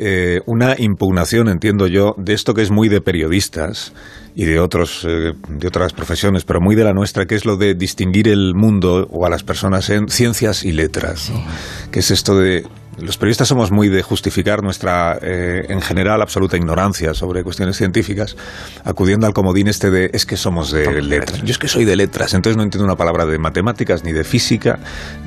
eh, 0.00 0.40
una 0.46 0.76
impugnación, 0.78 1.48
entiendo 1.48 1.86
yo, 1.86 2.14
de 2.16 2.32
esto 2.32 2.54
que 2.54 2.62
es 2.62 2.70
muy 2.70 2.88
de 2.88 3.00
periodistas 3.00 3.92
y 4.34 4.44
de 4.44 4.60
otros 4.60 5.04
eh, 5.08 5.32
de 5.48 5.68
otras 5.68 5.92
profesiones, 5.92 6.44
pero 6.44 6.60
muy 6.60 6.76
de 6.76 6.84
la 6.84 6.92
nuestra, 6.92 7.26
que 7.26 7.34
es 7.34 7.44
lo 7.44 7.56
de 7.56 7.74
distinguir 7.74 8.28
el 8.28 8.54
mundo 8.54 9.08
o 9.10 9.26
a 9.26 9.30
las 9.30 9.42
personas 9.42 9.90
en 9.90 10.08
ciencias 10.08 10.64
y 10.64 10.72
letras, 10.72 11.30
¿no? 11.30 11.42
que 11.90 11.98
es 11.98 12.12
esto 12.12 12.38
de 12.38 12.64
los 13.00 13.16
periodistas 13.16 13.48
somos 13.48 13.70
muy 13.70 13.88
de 13.88 14.02
justificar 14.02 14.62
nuestra, 14.62 15.18
eh, 15.22 15.66
en 15.68 15.80
general, 15.80 16.20
absoluta 16.20 16.56
ignorancia 16.56 17.14
sobre 17.14 17.42
cuestiones 17.44 17.76
científicas, 17.76 18.36
acudiendo 18.84 19.26
al 19.26 19.32
comodín 19.32 19.68
este 19.68 19.90
de 19.90 20.10
es 20.12 20.26
que 20.26 20.36
somos 20.36 20.70
de 20.72 21.00
letras. 21.00 21.42
Yo 21.42 21.50
es 21.52 21.58
que 21.58 21.68
soy 21.68 21.84
de 21.84 21.96
letras, 21.96 22.34
entonces 22.34 22.56
no 22.56 22.62
entiendo 22.64 22.84
una 22.84 22.96
palabra 22.96 23.24
de 23.24 23.38
matemáticas, 23.38 24.04
ni 24.04 24.12
de 24.12 24.24
física, 24.24 24.78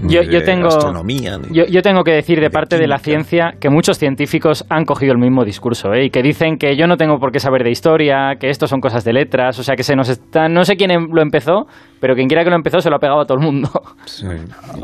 ni 0.02 0.14
Yo, 0.14 0.22
de 0.22 0.32
yo 0.32 0.44
tengo, 0.44 0.68
astronomía. 0.68 1.38
ni- 1.38 1.56
yo, 1.56 1.66
yo 1.66 1.82
tengo 1.82 2.04
que 2.04 2.12
decir 2.12 2.40
de 2.40 2.42
de 2.42 2.50
parte 2.50 2.78
de 2.80 2.88
la 2.88 2.98
ciencia 2.98 3.54
que 3.62 3.70
muchos 3.70 3.98
científicos 3.98 4.66
han 4.68 4.84
cogido 4.84 5.14
el 5.14 5.20
mismo 5.20 5.46
discurso 5.46 5.94
¿eh? 5.94 6.06
y 6.06 6.10
que 6.10 6.22
dicen 6.22 6.58
que 6.58 6.76
yo 6.76 6.86
no 6.88 6.98
tengo 6.98 7.18
por 7.20 7.32
qué 7.32 7.40
saber 7.40 7.64
de 7.64 7.70
historia, 7.72 8.36
que 8.40 8.50
esto 8.50 8.68
son 8.68 8.82
cosas 8.82 9.04
de 9.06 9.14
letras, 9.14 9.58
o 9.60 9.64
sea 9.64 9.76
que 9.78 9.84
se 9.84 9.96
nos 9.96 10.10
está, 10.10 10.50
no 10.50 10.66
sé 10.66 10.76
quién 10.76 10.92
em- 10.92 11.08
lo 11.14 11.22
empezó, 11.22 11.68
pero 12.02 12.16
quien 12.16 12.28
quiera 12.28 12.44
que 12.44 12.50
lo 12.50 12.58
empezó 12.58 12.82
se 12.82 12.90
lo 12.90 12.98
ha 12.98 13.00
pegado 13.00 13.22
a 13.22 13.26
todo 13.26 13.38
el 13.38 13.46
mundo. 13.46 13.70
Sí. 14.06 14.26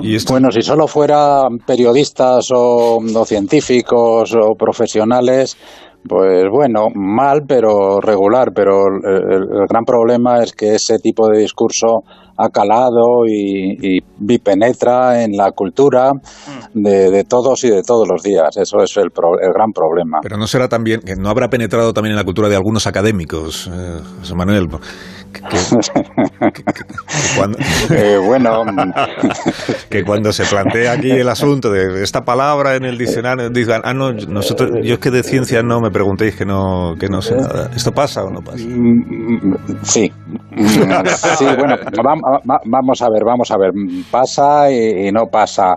Y 0.04 0.16
esto, 0.16 0.34
Bueno, 0.34 0.52
si 0.52 0.62
solo 0.62 0.88
fueran 0.88 1.58
periodistas 1.66 2.50
o, 2.54 2.98
o 2.98 3.26
científicos 3.26 4.34
o 4.36 4.54
profesionales, 4.56 5.58
pues 6.08 6.46
bueno, 6.52 6.88
mal, 6.96 7.42
pero 7.48 8.00
regular. 8.00 8.52
Pero 8.56 8.86
el, 8.88 9.46
gran 9.70 9.84
problema 9.84 10.42
es 10.44 10.54
que 10.54 10.76
ese 10.76 11.00
tipo 11.00 11.28
de 11.30 11.40
discurso 11.40 12.02
ha 12.38 12.50
calado 12.50 13.26
y, 13.28 13.76
y 13.82 14.00
bipenetra 14.20 15.24
en 15.24 15.32
la 15.36 15.52
cultura 15.52 16.12
de, 16.74 17.10
de 17.10 17.24
todos 17.24 17.64
y 17.64 17.70
de 17.70 17.82
todos 17.82 18.08
los 18.08 18.22
días. 18.22 18.56
Eso 18.58 18.78
es 18.84 18.96
el, 18.98 19.10
pro- 19.10 19.40
el 19.42 19.52
gran 19.54 19.72
problema. 19.72 20.20
Pero 20.22 20.38
no 20.38 20.46
será 20.48 20.68
también, 20.70 21.02
que 21.02 21.16
no 21.16 21.30
habrá 21.30 21.50
penetrado 21.50 21.92
también 21.94 22.12
en 22.12 22.18
la 22.18 22.24
cultura 22.24 22.48
de 22.48 22.56
algunos 22.56 22.86
académicos, 22.88 23.68
eh, 23.74 24.00
José 24.20 24.36
Manuel, 24.36 24.68
cuando, 27.38 27.58
Eh, 27.92 28.18
bueno, 28.18 28.64
que 29.90 30.04
cuando 30.04 30.32
se 30.34 30.46
plantea 30.46 30.94
aquí 30.94 31.12
el 31.12 31.30
asunto 31.30 31.72
de 31.72 32.04
esta 32.04 32.24
palabra 32.26 32.76
en 32.76 32.86
el 32.86 32.98
diccionario, 32.98 33.50
digan, 33.50 33.82
ah, 33.84 33.94
no, 33.94 34.12
nosotros, 34.14 34.72
yo 34.84 34.96
es 34.96 35.00
que 35.00 35.12
de 35.12 35.24
ciencia 35.24 35.64
no 35.64 35.80
me 35.82 35.92
preguntéis 35.92 36.36
que 36.36 36.46
no, 36.46 36.96
que 37.00 37.08
no 37.08 37.22
sé 37.22 37.36
nada. 37.36 37.70
¿Esto 37.76 37.92
pasa 37.94 38.24
o 38.24 38.30
no 38.30 38.42
pasa? 38.42 38.64
Mm, 38.66 39.56
Sí, 39.84 40.12
Mm, 40.52 41.06
sí, 41.38 41.46
bueno, 41.58 41.76
vam- 42.04 42.22
va- 42.50 42.62
vamos 42.66 43.02
a 43.02 43.10
ver, 43.10 43.24
vamos 43.24 43.52
a 43.52 43.58
ver, 43.58 43.72
pasa 44.10 44.72
y, 44.72 45.12
no 45.12 45.28
pasa. 45.28 45.76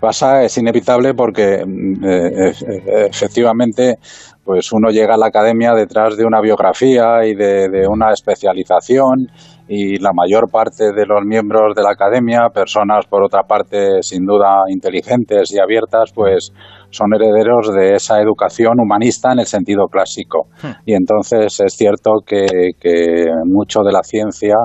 Pasa 0.00 0.42
es 0.42 0.56
inevitable 0.58 1.14
porque 1.14 1.62
mm, 1.64 2.04
eh, 2.04 2.52
eh, 2.66 3.06
efectivamente 3.10 3.98
pues 4.44 4.72
uno 4.72 4.90
llega 4.90 5.14
a 5.14 5.18
la 5.18 5.26
academia 5.26 5.72
detrás 5.74 6.16
de 6.16 6.24
una 6.24 6.40
biografía 6.40 7.24
y 7.24 7.34
de, 7.34 7.68
de 7.68 7.86
una 7.88 8.12
especialización 8.12 9.28
y 9.68 9.98
la 9.98 10.10
mayor 10.12 10.50
parte 10.50 10.92
de 10.92 11.06
los 11.06 11.24
miembros 11.24 11.74
de 11.74 11.82
la 11.82 11.90
academia, 11.92 12.48
personas 12.52 13.06
por 13.06 13.22
otra 13.24 13.42
parte 13.44 14.02
sin 14.02 14.26
duda 14.26 14.64
inteligentes 14.68 15.52
y 15.52 15.60
abiertas, 15.60 16.12
pues 16.14 16.52
son 16.90 17.14
herederos 17.14 17.72
de 17.74 17.94
esa 17.94 18.20
educación 18.20 18.80
humanista 18.80 19.32
en 19.32 19.38
el 19.38 19.46
sentido 19.46 19.86
clásico. 19.86 20.48
Y 20.84 20.94
entonces 20.94 21.58
es 21.64 21.72
cierto 21.74 22.16
que, 22.26 22.44
que 22.78 23.26
mucho 23.46 23.80
de 23.82 23.92
la 23.92 24.02
ciencia, 24.02 24.56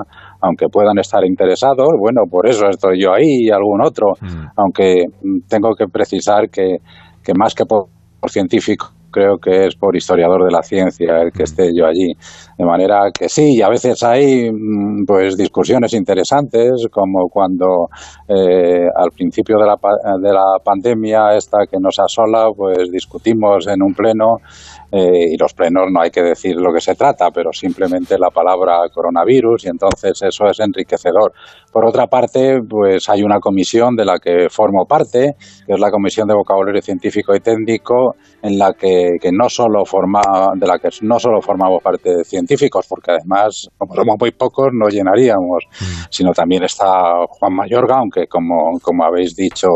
aunque 0.42 0.66
puedan 0.70 0.98
estar 0.98 1.24
interesados, 1.24 1.88
bueno, 2.00 2.24
por 2.30 2.50
eso 2.50 2.68
estoy 2.68 3.02
yo 3.02 3.14
ahí 3.14 3.46
y 3.46 3.52
algún 3.52 3.82
otro, 3.82 4.08
Mm. 4.20 4.48
aunque 4.58 5.04
tengo 5.48 5.70
que 5.78 5.86
precisar 5.88 6.50
que, 6.50 6.78
que 7.24 7.34
más 7.38 7.54
que 7.54 7.66
por, 7.66 7.86
por 8.20 8.30
científico, 8.30 8.88
creo 9.12 9.38
que 9.38 9.68
es 9.68 9.76
por 9.76 9.96
historiador 9.96 10.44
de 10.44 10.52
la 10.52 10.62
ciencia 10.62 11.22
el 11.22 11.32
que 11.32 11.44
esté 11.44 11.72
yo 11.76 11.86
allí. 11.86 12.14
De 12.58 12.66
manera 12.66 13.10
que 13.18 13.30
sí, 13.30 13.58
y 13.58 13.62
a 13.62 13.70
veces 13.70 14.02
hay 14.04 14.52
mm, 14.52 15.06
pues 15.06 15.38
discusiones 15.38 15.94
interesantes, 15.94 16.88
como 16.92 17.30
cuando 17.30 17.90
eh, 18.28 18.88
al 18.96 19.12
principio 19.12 19.58
de 19.58 19.66
la, 19.66 19.76
de 20.22 20.34
la 20.34 20.60
pandemia 20.64 21.36
esta 21.36 21.60
que 21.70 21.78
nos 21.80 22.00
asola, 22.00 22.50
pues 22.56 22.90
discutimos 22.92 23.68
en 23.68 23.82
un 23.82 23.94
pleno 23.94 24.38
eh, 24.92 25.34
y 25.34 25.38
los 25.38 25.54
plenos 25.54 25.88
no 25.92 26.02
hay 26.02 26.10
que 26.10 26.22
decir 26.22 26.56
lo 26.56 26.74
que 26.74 26.80
se 26.80 26.96
trata, 26.96 27.30
pero 27.32 27.52
simplemente 27.52 28.18
la 28.18 28.30
palabra 28.30 28.88
coronavirus 28.94 29.66
y 29.66 29.68
entonces 29.68 30.22
eso 30.22 30.46
es 30.46 30.60
enriquecedor. 30.60 31.34
Por 31.72 31.86
otra 31.86 32.08
parte, 32.08 32.60
pues 32.68 33.10
hay 33.10 33.22
una 33.22 33.40
comisión 33.40 33.96
de 33.96 34.06
la 34.06 34.18
que 34.18 34.50
formo 34.50 34.86
parte, 34.86 35.36
que 35.66 35.74
es 35.74 35.80
la 35.80 35.92
Comisión 35.92 36.28
de 36.28 36.36
Vocabulario 36.36 36.82
Científico 36.82 37.36
y 37.36 37.40
Técnico, 37.40 38.16
en 38.42 38.58
la 38.58 38.74
que, 38.98 39.18
que 39.22 39.32
no 39.32 39.50
solo 39.50 39.86
forma, 39.86 40.22
de 40.56 40.68
la 40.68 40.78
que 40.80 40.90
no 41.02 41.20
solo 41.20 41.42
formamos 41.42 41.82
parte 41.84 42.24
científicos, 42.24 42.86
porque 42.90 43.12
además, 43.12 43.68
como 43.78 43.94
somos 43.96 44.16
muy 44.20 44.32
pocos, 44.32 44.68
no 44.74 44.88
llenaríamos, 44.90 45.64
sino 46.10 46.32
también 46.32 46.64
está 46.64 46.86
Juan 47.28 47.54
Mayorga, 47.54 47.98
aunque 48.00 48.28
como, 48.28 48.80
como 48.82 49.04
habéis 49.04 49.36
dicho, 49.36 49.68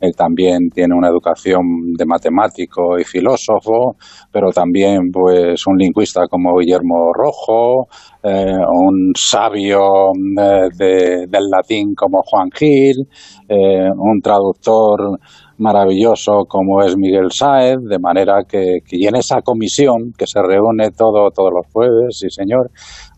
él 0.00 0.12
también 0.16 0.68
tiene 0.72 0.94
una 0.94 1.08
educación 1.08 1.92
de 1.96 2.04
matemático 2.06 2.98
y 2.98 3.04
filósofo, 3.04 3.96
pero 4.32 4.50
también 4.50 5.10
pues 5.12 5.66
un 5.66 5.76
lingüista 5.78 6.22
como 6.28 6.58
Guillermo 6.58 7.12
Rojo, 7.12 7.86
eh, 8.22 8.52
un 8.70 9.12
sabio 9.16 10.10
eh, 10.38 10.68
de- 10.76 11.26
del 11.28 11.48
latín 11.50 11.94
como 11.94 12.22
Juan 12.22 12.50
Gil, 12.52 13.06
eh, 13.48 13.88
un 13.96 14.20
traductor 14.20 15.18
maravilloso 15.58 16.44
como 16.46 16.82
es 16.82 16.96
Miguel 16.96 17.30
Sáez, 17.32 17.78
de 17.82 17.98
manera 17.98 18.44
que, 18.44 18.80
que 18.84 18.96
y 18.96 19.06
en 19.06 19.16
esa 19.16 19.42
comisión 19.42 20.12
que 20.16 20.26
se 20.26 20.42
reúne 20.42 20.90
todo, 20.90 21.30
todos 21.30 21.52
los 21.52 21.66
jueves, 21.72 22.18
sí 22.18 22.30
señor, 22.30 22.70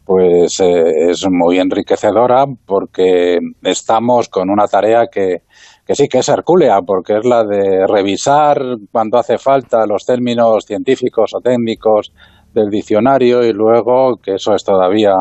pues 0.04 0.59
eh, 0.61 1.11
es 1.11 1.26
muy 1.30 1.59
enriquecedora 1.59 2.47
porque 2.64 3.38
estamos 3.62 4.28
con 4.28 4.49
una 4.49 4.66
tarea 4.66 5.09
que, 5.12 5.42
que 5.87 5.95
sí 5.95 6.09
que 6.09 6.18
es 6.18 6.28
hercúlea, 6.28 6.80
porque 6.83 7.18
es 7.18 7.25
la 7.26 7.45
de 7.45 7.87
revisar 7.87 8.59
cuando 8.90 9.18
hace 9.18 9.37
falta 9.37 9.87
los 9.87 10.07
términos 10.07 10.64
científicos 10.64 11.35
o 11.35 11.40
técnicos 11.40 12.12
del 12.54 12.71
diccionario 12.71 13.45
y 13.45 13.52
luego, 13.52 14.16
que 14.16 14.37
eso 14.37 14.54
es 14.54 14.64
todavía 14.64 15.14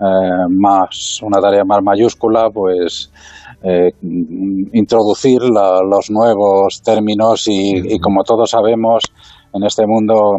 eh, 0.00 0.48
más 0.48 1.20
una 1.22 1.40
tarea 1.40 1.64
más 1.64 1.82
mayúscula, 1.82 2.50
pues 2.50 3.10
eh, 3.64 3.92
introducir 4.72 5.42
la- 5.42 5.80
los 5.82 6.10
nuevos 6.10 6.82
términos 6.82 7.46
y, 7.48 7.94
y 7.94 7.98
como 7.98 8.22
todos 8.24 8.50
sabemos, 8.50 9.04
en 9.52 9.62
este 9.64 9.86
mundo 9.86 10.36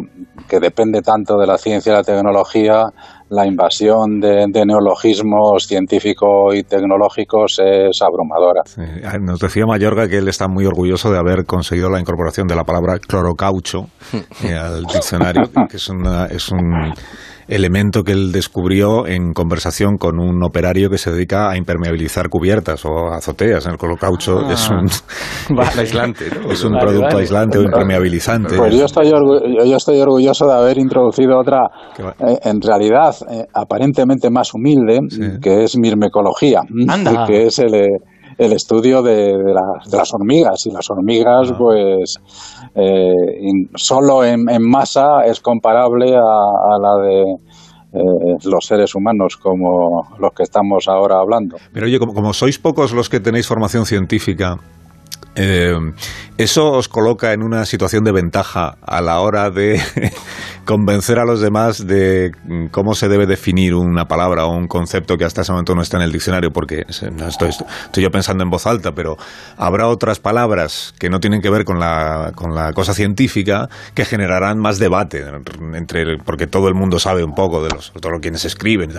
que 0.48 0.60
depende 0.60 1.00
tanto 1.02 1.38
de 1.38 1.46
la 1.46 1.56
ciencia 1.58 1.92
y 1.92 1.96
la 1.96 2.02
tecnología, 2.02 2.84
la 3.28 3.46
invasión 3.46 4.20
de, 4.20 4.46
de 4.48 4.64
neologismos 4.66 5.66
científicos 5.66 6.54
y 6.54 6.62
tecnológicos 6.62 7.58
es 7.64 8.00
abrumadora. 8.02 8.62
Sí, 8.66 8.82
ah, 9.04 9.18
Nos 9.20 9.40
decía 9.40 9.64
Mayorga 9.66 10.08
que 10.08 10.18
él 10.18 10.28
está 10.28 10.46
muy 10.48 10.64
orgulloso 10.66 11.10
de 11.10 11.18
haber 11.18 11.44
conseguido 11.44 11.90
la 11.90 12.00
incorporación 12.00 12.46
de 12.46 12.54
la 12.54 12.64
palabra 12.64 12.98
clorocaucho 12.98 13.86
eh, 14.44 14.54
al 14.54 14.82
diccionario, 14.84 15.42
que 15.68 15.76
es, 15.76 15.88
una- 15.88 16.26
es 16.26 16.50
un 16.50 16.92
elemento 17.48 18.02
que 18.02 18.10
él 18.10 18.32
descubrió 18.32 19.06
en 19.06 19.32
conversación 19.32 19.98
con 19.98 20.18
un 20.18 20.42
operario 20.42 20.90
que 20.90 20.98
se 20.98 21.12
dedica 21.12 21.48
a 21.48 21.56
impermeabilizar 21.56 22.28
cubiertas 22.28 22.84
o 22.84 23.12
azoteas. 23.12 23.66
El 23.66 23.76
clorocaucho 23.76 24.40
Ah. 24.40 24.52
es 24.52 24.68
un, 24.68 24.86
Vale. 25.56 25.80
aislante, 25.80 26.24
¿no? 26.28 26.50
es 26.50 26.64
un 26.64 26.72
Vale, 26.72 26.84
producto 26.84 27.06
vale. 27.06 27.20
aislante 27.20 27.58
o 27.58 27.62
impermeabilizante. 27.62 28.56
Pues 28.56 28.74
yo 28.74 28.84
estoy, 28.86 29.10
yo 29.10 29.76
estoy 29.76 30.00
orgulloso 30.00 30.46
de 30.48 30.54
haber 30.54 30.78
introducido 30.78 31.38
otra, 31.38 31.60
eh, 31.98 32.38
en 32.42 32.60
realidad, 32.60 33.14
eh, 33.30 33.46
aparentemente 33.52 34.30
más 34.30 34.52
humilde, 34.54 35.00
Sí. 35.10 35.20
que 35.40 35.64
es 35.64 35.76
mirmecología, 35.76 36.62
Anda. 36.88 37.26
que 37.26 37.46
es 37.46 37.58
el, 37.58 37.74
eh, 37.74 37.98
el 38.38 38.52
estudio 38.52 39.02
de, 39.02 39.36
de 39.36 39.54
las- 39.54 39.90
de 39.90 39.96
las 39.96 40.12
hormigas. 40.12 40.66
Y 40.66 40.70
las 40.70 40.90
hormigas, 40.90 41.50
Ah. 41.52 41.56
pues, 41.58 42.16
eh, 42.74 43.14
in- 43.40 43.70
solo 43.74 44.24
en, 44.24 44.48
en 44.50 44.62
masa 44.68 45.24
es 45.24 45.40
comparable 45.40 46.14
a, 46.16 46.20
a 46.20 46.78
la 46.80 47.02
de 47.06 47.24
eh, 47.92 48.36
los 48.44 48.66
seres 48.66 48.94
humanos 48.94 49.36
como 49.38 50.06
los 50.18 50.32
que 50.34 50.42
estamos 50.42 50.86
ahora 50.86 51.18
hablando. 51.18 51.56
Pero 51.72 51.86
oye, 51.86 51.98
como, 51.98 52.12
como 52.12 52.34
sois 52.34 52.58
pocos 52.58 52.92
los 52.92 53.08
que 53.08 53.20
tenéis 53.20 53.46
formación 53.46 53.86
científica, 53.86 54.58
eh, 55.36 55.74
¿eso 56.38 56.72
os 56.72 56.88
coloca 56.88 57.34
en 57.34 57.42
una 57.42 57.66
situación 57.66 58.04
de 58.04 58.12
ventaja 58.12 58.76
a 58.80 59.02
la 59.02 59.20
hora 59.20 59.50
de 59.50 59.78
convencer 60.64 61.18
a 61.18 61.26
los 61.26 61.42
demás 61.42 61.86
de 61.86 62.30
mm, 62.44 62.68
cómo 62.68 62.94
se 62.94 63.08
debe 63.08 63.26
definir 63.26 63.74
una 63.74 64.06
palabra 64.06 64.46
o 64.46 64.56
un 64.56 64.66
concepto 64.66 65.16
que 65.18 65.24
hasta 65.24 65.42
ese 65.42 65.52
momento 65.52 65.74
no 65.74 65.82
está 65.82 65.98
en 65.98 66.04
el 66.04 66.12
diccionario? 66.12 66.50
Porque 66.52 66.84
no 67.12 67.28
estoy, 67.28 67.50
estoy 67.50 68.02
yo 68.02 68.10
pensando 68.10 68.44
en 68.44 68.50
voz 68.50 68.66
alta, 68.66 68.92
pero 68.92 69.16
habrá 69.58 69.88
otras 69.88 70.20
palabras 70.20 70.94
que 70.98 71.10
no 71.10 71.20
tienen 71.20 71.42
que 71.42 71.50
ver 71.50 71.64
con 71.64 71.78
la, 71.78 72.32
con 72.34 72.54
la 72.54 72.72
cosa 72.72 72.94
científica 72.94 73.68
que 73.94 74.06
generarán 74.06 74.58
más 74.58 74.78
debate, 74.78 75.22
entre, 75.74 76.16
porque 76.18 76.46
todo 76.46 76.68
el 76.68 76.74
mundo 76.74 76.98
sabe 76.98 77.24
un 77.24 77.34
poco 77.34 77.62
de 77.62 77.68
los, 77.70 77.92
todos 77.92 78.20
quienes 78.22 78.46
escriben. 78.46 78.92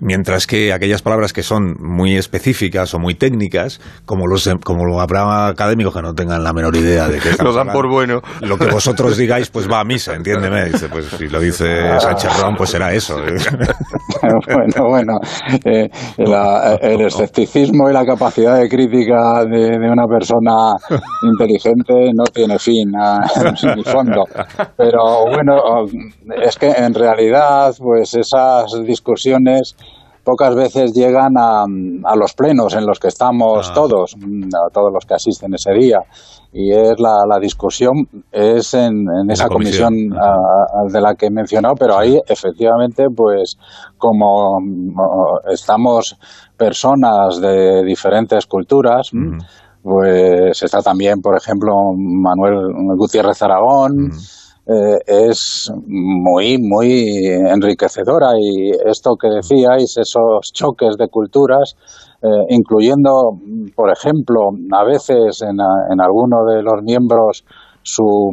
Mientras 0.00 0.46
que 0.46 0.74
aquellas 0.74 1.00
palabras 1.00 1.32
que 1.32 1.42
son 1.42 1.76
muy 1.80 2.16
específicas 2.16 2.92
o 2.92 2.98
muy 2.98 3.14
técnicas, 3.14 3.80
como 4.04 4.26
los 4.26 4.48
como 4.64 4.84
lo 4.84 5.00
habrá 5.00 5.48
académicos 5.48 5.77
que 5.92 6.02
no 6.02 6.12
tengan 6.14 6.42
la 6.42 6.52
menor 6.52 6.74
idea 6.76 7.08
de 7.08 7.18
qué 7.18 7.30
Lo 7.42 7.52
dan 7.52 7.68
por 7.68 7.86
hablando, 7.86 7.88
bueno. 7.88 8.20
Lo 8.42 8.58
que 8.58 8.66
vosotros 8.66 9.16
digáis, 9.16 9.48
pues 9.50 9.70
va 9.70 9.80
a 9.80 9.84
misa, 9.84 10.14
entiéndeme. 10.14 10.66
Dice, 10.66 10.88
pues 10.88 11.06
si 11.06 11.28
lo 11.28 11.40
dice 11.40 11.98
Sánchez 12.00 12.40
Ron, 12.40 12.56
pues 12.56 12.70
será 12.70 12.92
eso. 12.92 13.16
bueno, 14.22 14.88
bueno, 14.88 15.18
eh, 15.64 15.88
la- 16.18 16.74
el 16.80 17.00
escepticismo 17.02 17.88
y 17.88 17.92
la 17.92 18.04
capacidad 18.04 18.58
de 18.58 18.68
crítica 18.68 19.44
de, 19.44 19.78
de 19.78 19.90
una 19.90 20.06
persona 20.06 20.72
inteligente 21.22 22.10
no 22.14 22.24
tiene 22.24 22.58
fin 22.58 22.90
ah, 23.00 23.20
ni 23.76 23.84
fondo. 23.84 24.24
Pero 24.76 25.26
bueno, 25.30 25.54
es 26.42 26.56
que 26.56 26.70
en 26.70 26.94
realidad, 26.94 27.72
pues 27.78 28.14
esas 28.14 28.66
discusiones 28.84 29.74
pocas 30.28 30.54
veces 30.54 30.92
llegan 30.92 31.38
a, 31.38 31.62
a 31.62 32.14
los 32.16 32.34
plenos 32.34 32.74
en 32.74 32.84
los 32.84 32.98
que 32.98 33.08
estamos 33.08 33.70
Ah. 33.70 33.72
todos, 33.74 34.14
mm, 34.18 34.48
a 34.66 34.70
todos 34.70 34.92
los 34.92 35.06
que 35.06 35.14
asisten 35.14 35.54
ese 35.54 35.72
día. 35.72 36.00
Y 36.52 36.70
es 36.72 37.00
la, 37.00 37.14
la 37.26 37.38
discusión 37.40 37.94
es 38.30 38.74
en, 38.74 38.92
en 39.20 39.30
esa 39.30 39.48
comisión. 39.48 39.94
comisión, 39.94 40.92
de 40.92 41.00
la 41.00 41.14
que 41.14 41.26
he 41.26 41.30
mencionado, 41.30 41.74
pero 41.78 41.96
ahí 41.98 42.18
efectivamente, 42.26 43.06
pues 43.16 43.56
como 43.96 44.60
mm, 44.60 45.50
estamos 45.50 46.16
personas 46.58 47.40
de 47.40 47.82
diferentes 47.84 48.44
culturas, 48.46 49.10
Ujú. 49.14 49.38
pues 49.82 50.62
está 50.62 50.82
también, 50.82 51.20
por 51.22 51.36
ejemplo, 51.36 51.72
Manuel 51.96 52.56
Gutiérrez 52.98 53.40
Aragón, 53.42 54.10
eh, 54.70 54.98
es 55.06 55.72
muy, 55.86 56.58
muy 56.60 57.24
enriquecedora 57.26 58.32
y 58.38 58.70
esto 58.86 59.16
que 59.18 59.28
decíais, 59.28 59.96
esos 59.96 60.52
choques 60.52 60.96
de 60.98 61.08
culturas, 61.08 61.74
eh, 62.22 62.28
incluyendo, 62.50 63.38
por 63.74 63.90
ejemplo, 63.90 64.50
a 64.72 64.84
veces 64.84 65.40
en, 65.40 65.56
en 65.90 66.00
alguno 66.02 66.44
de 66.44 66.62
los 66.62 66.82
miembros 66.82 67.44
su 67.82 68.30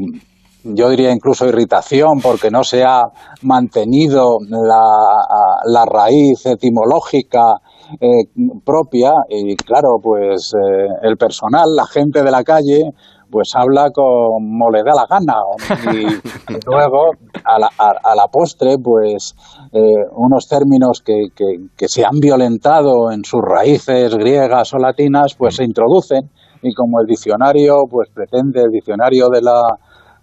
yo 0.66 0.90
diría 0.90 1.12
incluso 1.12 1.48
irritación 1.48 2.20
porque 2.22 2.50
no 2.50 2.64
se 2.64 2.84
ha 2.84 3.04
mantenido 3.44 4.40
la, 4.50 4.82
la 5.72 5.86
raíz 5.86 6.44
etimológica 6.48 7.62
eh, 8.02 8.26
propia 8.66 9.12
y 9.30 9.56
claro, 9.56 10.00
pues 10.02 10.52
el 11.04 11.16
personal, 11.18 11.68
la 11.76 11.86
gente 11.86 12.24
de 12.24 12.32
la 12.32 12.44
calle, 12.44 12.82
pues 13.36 13.52
habla 13.54 13.92
como 13.92 14.72
le 14.72 14.82
da 14.82 14.94
la 14.96 15.06
gana. 15.10 15.42
Y, 15.94 16.06
luego 16.66 17.12
a 17.44 17.60
la, 17.60 17.68
a, 17.78 18.16
la, 18.16 18.28
postre 18.32 18.78
pues 18.82 19.36
eh, 19.74 20.08
unos 20.16 20.48
términos 20.48 21.02
que, 21.06 21.28
que, 21.36 21.68
que, 21.76 21.90
se 21.90 22.06
han 22.06 22.22
violentado 22.22 23.12
en 23.12 23.26
sus 23.26 23.42
raíces 23.42 24.16
griegas 24.16 24.74
o 24.74 24.78
latinas 24.78 25.36
pues 25.38 25.58
se 25.58 25.66
introducen. 25.66 26.32
Y 26.62 26.74
como 26.74 27.02
el 27.02 27.08
diccionario 27.08 27.84
pues 27.92 28.08
pretende 28.10 28.62
el 28.62 28.72
diccionario 28.72 29.28
de 29.28 29.42
la 29.42 29.62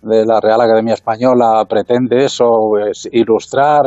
de 0.00 0.24
la 0.24 0.40
Real 0.40 0.62
Academia 0.62 0.94
Española 0.94 1.64
pretende 1.68 2.24
eso 2.24 2.46
pues 2.70 3.06
ilustrar 3.12 3.82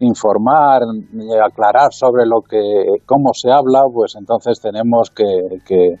informar 0.00 0.80
y 1.12 1.38
aclarar 1.38 1.92
sobre 1.92 2.24
lo 2.24 2.40
que 2.40 3.02
cómo 3.04 3.32
se 3.34 3.52
habla 3.52 3.82
pues 3.92 4.16
entonces 4.18 4.60
tenemos 4.60 5.10
que, 5.10 5.24
que 5.64 5.98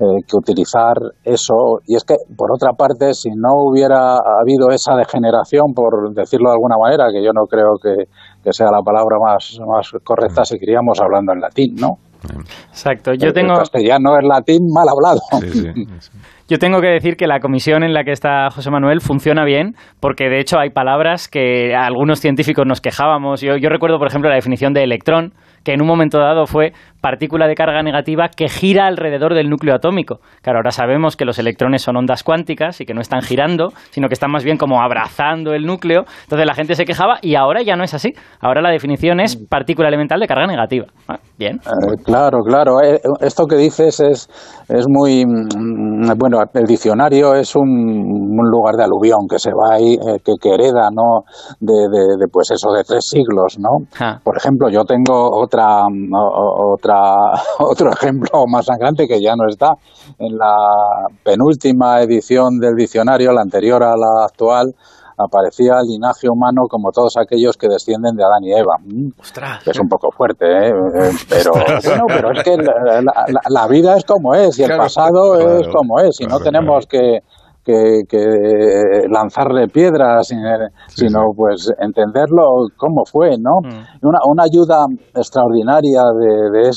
eh, 0.00 0.24
que 0.26 0.34
utilizar 0.34 0.96
eso. 1.24 1.80
Y 1.86 1.94
es 1.94 2.04
que, 2.04 2.14
por 2.34 2.50
otra 2.50 2.72
parte, 2.72 3.12
si 3.12 3.28
no 3.36 3.68
hubiera 3.68 4.16
habido 4.16 4.70
esa 4.70 4.94
degeneración, 4.96 5.74
por 5.74 6.14
decirlo 6.14 6.48
de 6.48 6.54
alguna 6.54 6.76
manera, 6.78 7.12
que 7.12 7.22
yo 7.22 7.32
no 7.34 7.44
creo 7.44 7.76
que, 7.76 8.08
sea 8.50 8.70
la 8.70 8.80
palabra 8.80 9.18
más, 9.20 9.58
más 9.68 9.92
correcta, 10.02 10.42
seguiríamos 10.46 10.98
hablando 11.00 11.34
en 11.34 11.40
latín, 11.40 11.74
¿no? 11.74 11.98
Exacto. 12.70 13.12
Yo 13.12 13.30
tengo... 13.34 13.52
El 13.52 13.58
castellano 13.58 14.18
es 14.18 14.26
latín 14.26 14.66
mal 14.72 14.88
hablado. 14.88 15.20
Yo 16.50 16.58
tengo 16.58 16.80
que 16.80 16.88
decir 16.88 17.16
que 17.16 17.28
la 17.28 17.38
comisión 17.38 17.84
en 17.84 17.94
la 17.94 18.02
que 18.02 18.10
está 18.10 18.50
José 18.50 18.72
Manuel 18.72 19.00
funciona 19.00 19.44
bien, 19.44 19.76
porque 20.00 20.28
de 20.28 20.40
hecho 20.40 20.58
hay 20.58 20.70
palabras 20.70 21.28
que 21.28 21.76
algunos 21.76 22.18
científicos 22.18 22.66
nos 22.66 22.80
quejábamos. 22.80 23.40
Yo, 23.40 23.56
yo 23.56 23.68
recuerdo, 23.68 23.98
por 23.98 24.08
ejemplo, 24.08 24.28
la 24.28 24.34
definición 24.34 24.72
de 24.72 24.82
electrón, 24.82 25.32
que 25.64 25.74
en 25.74 25.80
un 25.80 25.86
momento 25.86 26.18
dado 26.18 26.46
fue 26.46 26.72
partícula 27.00 27.46
de 27.46 27.54
carga 27.54 27.82
negativa 27.82 28.28
que 28.28 28.48
gira 28.48 28.86
alrededor 28.86 29.34
del 29.34 29.48
núcleo 29.48 29.74
atómico. 29.74 30.20
Claro, 30.42 30.58
ahora 30.58 30.70
sabemos 30.70 31.16
que 31.16 31.24
los 31.24 31.38
electrones 31.38 31.82
son 31.82 31.96
ondas 31.96 32.22
cuánticas 32.22 32.80
y 32.80 32.84
que 32.84 32.94
no 32.94 33.00
están 33.00 33.22
girando, 33.22 33.68
sino 33.90 34.08
que 34.08 34.14
están 34.14 34.30
más 34.30 34.44
bien 34.44 34.56
como 34.56 34.80
abrazando 34.82 35.54
el 35.54 35.66
núcleo. 35.66 36.04
Entonces 36.24 36.46
la 36.46 36.54
gente 36.54 36.74
se 36.74 36.84
quejaba 36.84 37.18
y 37.22 37.34
ahora 37.36 37.62
ya 37.62 37.76
no 37.76 37.84
es 37.84 37.94
así. 37.94 38.12
Ahora 38.40 38.60
la 38.60 38.70
definición 38.70 39.20
es 39.20 39.36
partícula 39.36 39.88
elemental 39.88 40.20
de 40.20 40.26
carga 40.26 40.46
negativa. 40.46 40.86
Ah, 41.08 41.18
bien. 41.38 41.56
Eh, 41.56 42.02
claro, 42.04 42.38
claro. 42.40 42.82
Eh, 42.82 43.00
esto 43.20 43.46
que 43.46 43.56
dices 43.56 44.00
es, 44.00 44.28
es 44.68 44.86
muy... 44.88 45.24
Mm, 45.24 46.10
bueno, 46.40 46.50
el 46.54 46.66
diccionario 46.66 47.34
es 47.34 47.54
un, 47.54 48.38
lugar 48.50 48.76
de 48.76 48.84
aluvión 48.84 49.28
que 49.28 49.38
se 49.38 49.50
va 49.50 49.74
ahí, 49.74 49.94
eh, 49.94 50.18
que, 50.24 50.48
hereda, 50.48 50.88
¿no? 50.90 51.24
De, 51.60 52.26
pues 52.32 52.50
eso, 52.50 52.72
de 52.72 52.84
tres 52.84 53.06
siglos, 53.06 53.58
¿no? 53.58 53.86
Ah. 54.00 54.18
Por 54.22 54.36
ejemplo, 54.36 54.68
yo 54.70 54.84
tengo 54.84 55.30
otra, 55.30 55.84
otra, 56.12 57.32
otro 57.58 57.92
ejemplo 57.92 58.46
más 58.48 58.66
sangrante 58.66 59.06
que 59.06 59.20
ya 59.20 59.34
no 59.36 59.46
está 59.48 59.74
en 60.18 60.36
la 60.36 61.06
penúltima 61.22 62.00
edición 62.00 62.58
del 62.58 62.74
diccionario, 62.76 63.32
la 63.32 63.42
anterior 63.42 63.82
a 63.82 63.96
la 63.96 64.24
actual, 64.24 64.74
aparecía 65.24 65.80
el 65.80 65.88
linaje 65.88 66.28
humano 66.28 66.66
como 66.68 66.90
todos 66.90 67.16
aquellos 67.16 67.56
que 67.56 67.68
descienden 67.68 68.16
de 68.16 68.24
Adán 68.24 68.44
y 68.44 68.52
Eva. 68.52 68.76
Mm. 68.84 69.10
Es 69.66 69.78
un 69.78 69.88
poco 69.88 70.10
fuerte, 70.10 70.46
¿eh? 70.46 70.68
Eh, 70.68 71.10
pero 71.28 71.52
bueno, 71.52 72.06
pero 72.08 72.32
es 72.32 72.42
que 72.42 72.56
la, 72.56 73.66
vida 73.68 73.96
es 73.96 74.04
como 74.04 74.34
es 74.34 74.58
y 74.58 74.64
el 74.64 74.76
pasado 74.76 75.60
es 75.60 75.68
como 75.68 76.00
es 76.00 76.20
y 76.20 76.26
no 76.26 76.40
tenemos 76.40 76.86
que 76.86 77.22
que, 77.64 78.02
lanzarle 79.08 79.68
piedras, 79.68 80.32
sino 80.88 81.20
pues 81.36 81.72
entenderlo 81.78 82.68
cómo 82.76 83.04
fue, 83.04 83.36
¿no? 83.38 83.60
Mm. 83.62 84.06
Una, 84.06 84.18
una, 84.26 84.44
ayuda 84.44 84.86
extraordinaria 85.14 86.02
de, 86.18 86.70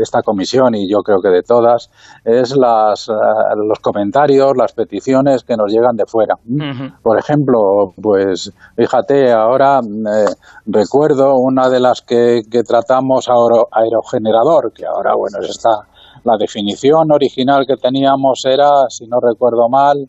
esta 0.00 0.22
comisión 0.22 0.74
y 0.74 0.90
yo 0.90 0.98
creo 0.98 1.18
que 1.22 1.28
de 1.28 1.42
todas 1.42 1.90
es 2.24 2.54
las, 2.56 3.08
eh, 3.08 3.12
los 3.56 3.78
comentarios, 3.80 4.52
las 4.56 4.72
peticiones 4.72 5.42
que 5.44 5.56
nos 5.56 5.72
llegan 5.72 5.96
de 5.96 6.06
fuera. 6.06 6.34
Por 7.02 7.18
ejemplo, 7.18 7.92
pues 8.00 8.52
fíjate, 8.76 9.32
ahora 9.32 9.80
eh, 9.80 10.32
recuerdo 10.66 11.34
una 11.36 11.68
de 11.68 11.80
las 11.80 12.02
que, 12.02 12.42
que 12.50 12.62
tratamos 12.62 13.28
aerogenerador, 13.28 14.72
que 14.72 14.86
ahora, 14.86 15.14
bueno, 15.16 15.38
está 15.40 15.70
la 16.24 16.36
definición 16.38 17.10
original 17.12 17.64
que 17.66 17.76
teníamos 17.76 18.44
era, 18.44 18.68
si 18.88 19.06
no 19.06 19.18
recuerdo 19.20 19.68
mal, 19.68 20.08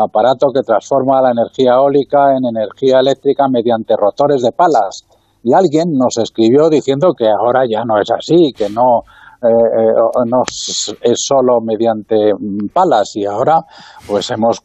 aparato 0.00 0.48
que 0.54 0.62
transforma 0.62 1.22
la 1.22 1.30
energía 1.30 1.74
eólica 1.74 2.36
en 2.36 2.44
energía 2.44 3.00
eléctrica 3.00 3.46
mediante 3.50 3.94
rotores 3.96 4.42
de 4.42 4.52
palas. 4.52 5.04
Y 5.42 5.54
alguien 5.54 5.92
nos 5.92 6.18
escribió 6.18 6.68
diciendo 6.68 7.12
que 7.16 7.26
ahora 7.28 7.64
ya 7.68 7.84
no 7.84 7.98
es 8.00 8.10
así, 8.10 8.52
que 8.54 8.68
no, 8.68 9.02
eh, 9.42 9.48
eh, 9.48 10.24
no 10.26 10.42
es 10.44 11.18
solo 11.26 11.60
mediante 11.64 12.32
palas 12.74 13.16
y 13.16 13.24
ahora 13.24 13.62
pues 14.06 14.30
hemos 14.32 14.60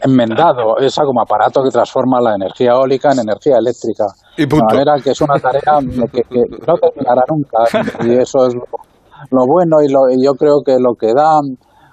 enmendado 0.00 0.78
esa 0.78 1.02
como 1.04 1.20
aparato 1.20 1.62
que 1.62 1.68
transforma 1.68 2.18
la 2.22 2.34
energía 2.34 2.70
eólica 2.70 3.12
en 3.12 3.18
energía 3.18 3.58
eléctrica. 3.58 4.06
de 4.38 4.46
manera 4.46 4.94
que 5.04 5.10
es 5.10 5.20
una 5.20 5.38
tarea 5.38 5.80
que, 6.10 6.22
no 6.66 6.74
terminará 6.78 7.24
nunca 7.28 7.58
y 8.06 8.14
eso 8.14 8.46
es 8.46 8.54
lo, 8.54 9.46
bueno 9.46 9.82
y, 9.82 9.92
lo, 9.92 10.08
y 10.08 10.24
yo 10.24 10.32
creo 10.32 10.62
que 10.64 10.78
lo 10.80 10.94
que 10.94 11.12
da 11.14 11.38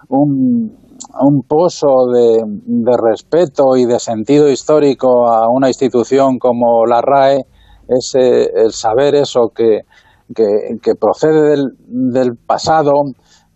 un, 0.07 0.77
un 1.21 1.43
pozo 1.43 2.07
de, 2.11 2.43
respeto 2.97 3.75
y 3.75 3.85
de 3.85 3.99
sentido 3.99 4.49
histórico 4.49 5.27
a 5.27 5.47
una 5.49 5.67
institución 5.67 6.39
como 6.39 6.85
la 6.85 7.01
RAE 7.01 7.45
es 7.87 8.13
eh, 8.15 8.49
el 8.55 8.71
saber 8.71 9.15
eso 9.15 9.51
que, 9.53 9.81
que, 10.33 10.95
procede 10.99 11.49
del, 11.49 11.65
del 11.87 12.35
pasado, 12.35 12.91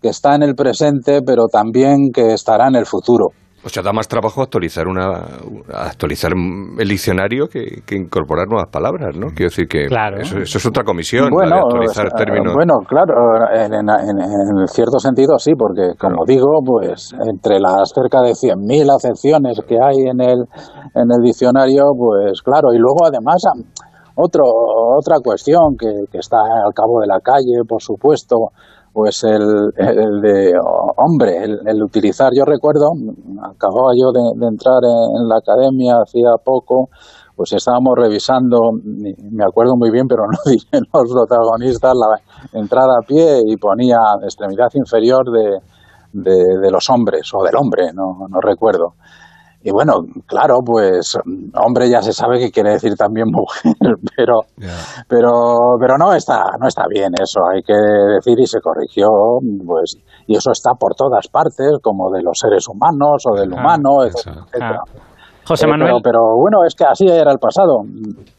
que 0.01 0.09
está 0.09 0.35
en 0.35 0.43
el 0.43 0.55
presente, 0.55 1.21
pero 1.25 1.47
también 1.47 2.11
que 2.13 2.33
estará 2.33 2.67
en 2.67 2.75
el 2.75 2.85
futuro. 2.85 3.29
O 3.67 3.69
sea, 3.69 3.83
da 3.83 3.91
más 3.91 4.07
trabajo 4.07 4.41
actualizar 4.41 4.87
una 4.87 5.27
actualizar 5.73 6.31
el 6.31 6.87
diccionario 6.87 7.47
que, 7.47 7.83
incorporar 7.91 8.47
nuevas 8.47 8.69
palabras, 8.71 9.17
¿no? 9.17 9.27
Quiero 9.35 9.49
decir 9.49 9.67
que 9.67 9.87
eso, 10.21 10.37
es 10.39 10.65
otra 10.65 10.85
comisión, 10.85 11.29
bueno, 11.29 11.57
actualizar 11.57 12.07
términos. 12.13 12.53
Bueno, 12.55 12.75
claro, 12.87 13.13
en, 13.53 14.67
cierto 14.67 14.99
sentido 14.99 15.37
sí, 15.37 15.51
porque 15.59 15.97
como 15.99 16.23
digo, 16.25 16.63
pues 16.65 17.13
entre 17.27 17.59
las 17.59 17.91
cerca 17.93 18.21
de 18.21 18.31
100.000 18.31 18.95
acepciones 18.95 19.59
que 19.67 19.75
hay 19.75 20.07
en 20.07 20.21
el, 20.21 20.47
en 20.95 21.07
el 21.11 21.21
diccionario, 21.21 21.91
pues 21.97 22.41
claro, 22.41 22.71
y 22.71 22.77
luego 22.77 23.03
además 23.05 23.43
otro, 24.15 24.45
otra 24.97 25.17
cuestión 25.21 25.75
que, 25.77 25.91
que 26.09 26.19
está 26.19 26.37
al 26.37 26.73
cabo 26.73 27.01
de 27.01 27.07
la 27.07 27.19
calle, 27.19 27.67
por 27.67 27.81
supuesto, 27.81 28.53
pues 28.97 29.23
el, 29.25 29.71
el 29.77 30.21
de 30.21 30.53
hombre, 30.95 31.43
el, 31.43 31.83
utilizar, 31.83 32.31
yo 32.35 32.45
recuerdo, 32.45 32.93
acababa 33.43 33.91
yo 33.95 34.11
de, 34.11 34.47
entrar 34.47 34.81
en, 34.83 35.29
la 35.29 35.37
academia 35.37 35.97
hacía 36.01 36.31
poco, 36.43 36.89
pues 37.35 37.53
estábamos 37.53 37.93
revisando, 37.95 38.71
me 38.73 39.43
acuerdo 39.43 39.75
muy 39.75 39.91
bien, 39.91 40.07
pero 40.07 40.23
no 40.31 40.39
dije 40.51 40.79
los 40.91 41.13
protagonistas, 41.13 41.93
la 41.93 42.59
entrada 42.59 42.97
a 42.99 43.05
pie 43.05 43.41
y 43.45 43.55
ponía 43.57 43.99
extremidad 44.23 44.69
inferior 44.73 45.25
de, 45.31 45.59
de, 46.13 46.57
de 46.59 46.71
los 46.71 46.89
hombres, 46.89 47.31
o 47.35 47.43
del 47.43 47.55
hombre, 47.55 47.93
no, 47.93 48.27
no 48.27 48.41
recuerdo. 48.41 48.95
Y 49.63 49.71
bueno, 49.71 49.93
claro, 50.25 50.59
pues 50.63 51.17
hombre 51.55 51.89
ya 51.89 52.01
se 52.01 52.13
sabe 52.13 52.39
que 52.39 52.51
quiere 52.51 52.71
decir 52.71 52.95
también 52.95 53.27
mujer, 53.29 53.73
pero, 54.15 54.41
pero, 55.07 55.31
pero 55.79 55.97
no 55.97 56.13
está, 56.13 56.43
no 56.59 56.67
está 56.67 56.83
bien 56.87 57.11
eso, 57.21 57.41
hay 57.51 57.61
que 57.63 57.73
decir 57.73 58.39
y 58.39 58.45
se 58.45 58.61
corrigió, 58.61 59.07
pues, 59.65 59.97
y 60.27 60.37
eso 60.37 60.51
está 60.51 60.71
por 60.79 60.93
todas 60.95 61.27
partes, 61.27 61.79
como 61.81 62.11
de 62.11 62.21
los 62.21 62.37
seres 62.39 62.67
humanos 62.67 63.23
o 63.29 63.35
del 63.35 63.51
humano, 63.51 64.03
etcétera. 64.05 64.81
José 65.47 65.65
eh, 65.65 65.69
Manuel. 65.69 66.01
pero, 66.03 66.35
bueno, 66.35 66.65
es 66.67 66.75
que 66.75 66.83
así 66.83 67.05
era 67.07 67.31
el 67.31 67.39
pasado. 67.39 67.83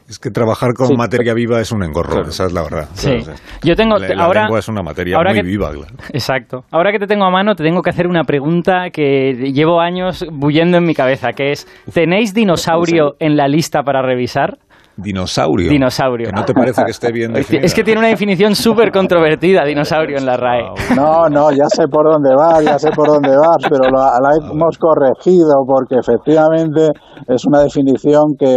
Es 0.07 0.19
que 0.19 0.29
trabajar 0.29 0.73
con 0.73 0.95
materia 0.95 1.33
viva 1.33 1.59
es 1.59 1.71
un 1.71 1.83
engorro, 1.83 2.21
esa 2.21 2.45
es 2.45 2.53
la 2.53 2.63
verdad. 2.63 2.87
Sí. 2.93 3.17
Yo 3.63 3.75
tengo 3.75 3.97
la, 3.97 4.23
ahora 4.23 4.41
lengua 4.43 4.59
es 4.59 4.67
una 4.67 4.83
materia 4.83 5.17
muy 5.17 5.41
viva, 5.41 5.71
claro. 5.71 5.93
Exacto. 6.13 6.63
Ahora 6.71 6.91
que 6.91 6.99
te 6.99 7.07
tengo 7.07 7.25
a 7.25 7.31
mano, 7.31 7.55
te 7.55 7.63
tengo 7.63 7.81
que 7.81 7.89
hacer 7.89 8.07
una 8.07 8.23
pregunta 8.23 8.89
que 8.91 9.51
llevo 9.53 9.81
años 9.81 10.25
bullendo 10.31 10.77
en 10.77 10.85
mi 10.85 10.93
cabeza, 10.93 11.29
que 11.35 11.51
es 11.51 11.67
¿tenéis 11.93 12.33
dinosaurio 12.33 13.15
en 13.19 13.37
la 13.37 13.47
lista 13.47 13.81
para 13.83 14.01
revisar? 14.01 14.57
Dinosaurio. 15.01 15.69
Dinosaurio. 15.69 16.31
¿No 16.31 16.43
te 16.43 16.53
parece 16.53 16.83
que 16.83 16.91
esté 16.91 17.11
bien 17.11 17.33
definida? 17.33 17.65
Es 17.65 17.73
que 17.73 17.83
tiene 17.83 17.99
una 17.99 18.09
definición 18.09 18.55
súper 18.55 18.91
controvertida, 18.91 19.63
dinosaurio, 19.65 20.17
en 20.17 20.25
la 20.25 20.37
RAE. 20.37 20.95
No, 20.95 21.29
no, 21.29 21.51
ya 21.51 21.67
sé 21.67 21.87
por 21.87 22.11
dónde 22.11 22.29
vas, 22.35 22.63
ya 22.63 22.77
sé 22.77 22.89
por 22.91 23.07
dónde 23.07 23.35
vas, 23.35 23.57
pero 23.69 23.89
la, 23.89 24.35
hemos 24.35 24.77
corregido 24.77 25.63
porque 25.67 25.95
efectivamente 25.99 26.89
es 27.27 27.45
una 27.45 27.61
definición 27.61 28.35
que, 28.37 28.55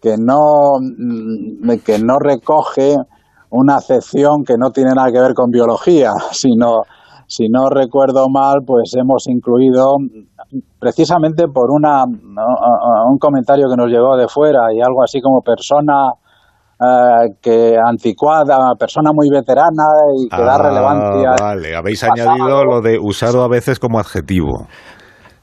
que, 0.00 0.16
no, 0.18 0.78
mm, 0.80 1.78
que 1.84 1.98
no 1.98 2.18
recoge 2.18 2.96
una 3.50 3.76
acepción 3.76 4.42
que 4.44 4.54
no 4.58 4.70
tiene 4.70 4.90
nada 4.94 5.10
que 5.12 5.20
ver 5.20 5.34
con 5.34 5.50
biología, 5.50 6.10
sino 6.32 6.82
si 7.26 7.48
no 7.48 7.68
recuerdo 7.68 8.28
mal, 8.28 8.60
pues 8.66 8.94
hemos 8.96 9.26
incluido 9.28 9.96
precisamente 10.78 11.46
por 11.48 11.70
una 11.70 12.04
un 12.04 13.18
comentario 13.18 13.66
que 13.68 13.76
nos 13.76 13.90
llegó 13.90 14.16
de 14.16 14.28
fuera 14.28 14.72
y 14.72 14.80
algo 14.80 15.02
así 15.02 15.20
como 15.20 15.40
persona 15.40 16.12
eh, 16.78 17.32
que 17.40 17.74
anticuada, 17.82 18.74
persona 18.78 19.10
muy 19.14 19.30
veterana 19.30 19.84
y 20.14 20.28
que 20.28 20.42
da 20.42 20.56
ah, 20.56 20.62
relevancia. 20.62 21.34
Vale, 21.40 21.74
habéis 21.74 22.04
añadido 22.04 22.64
lo 22.64 22.82
de 22.82 22.98
usado 23.00 23.42
a 23.42 23.48
veces 23.48 23.78
como 23.78 23.98
adjetivo. 23.98 24.66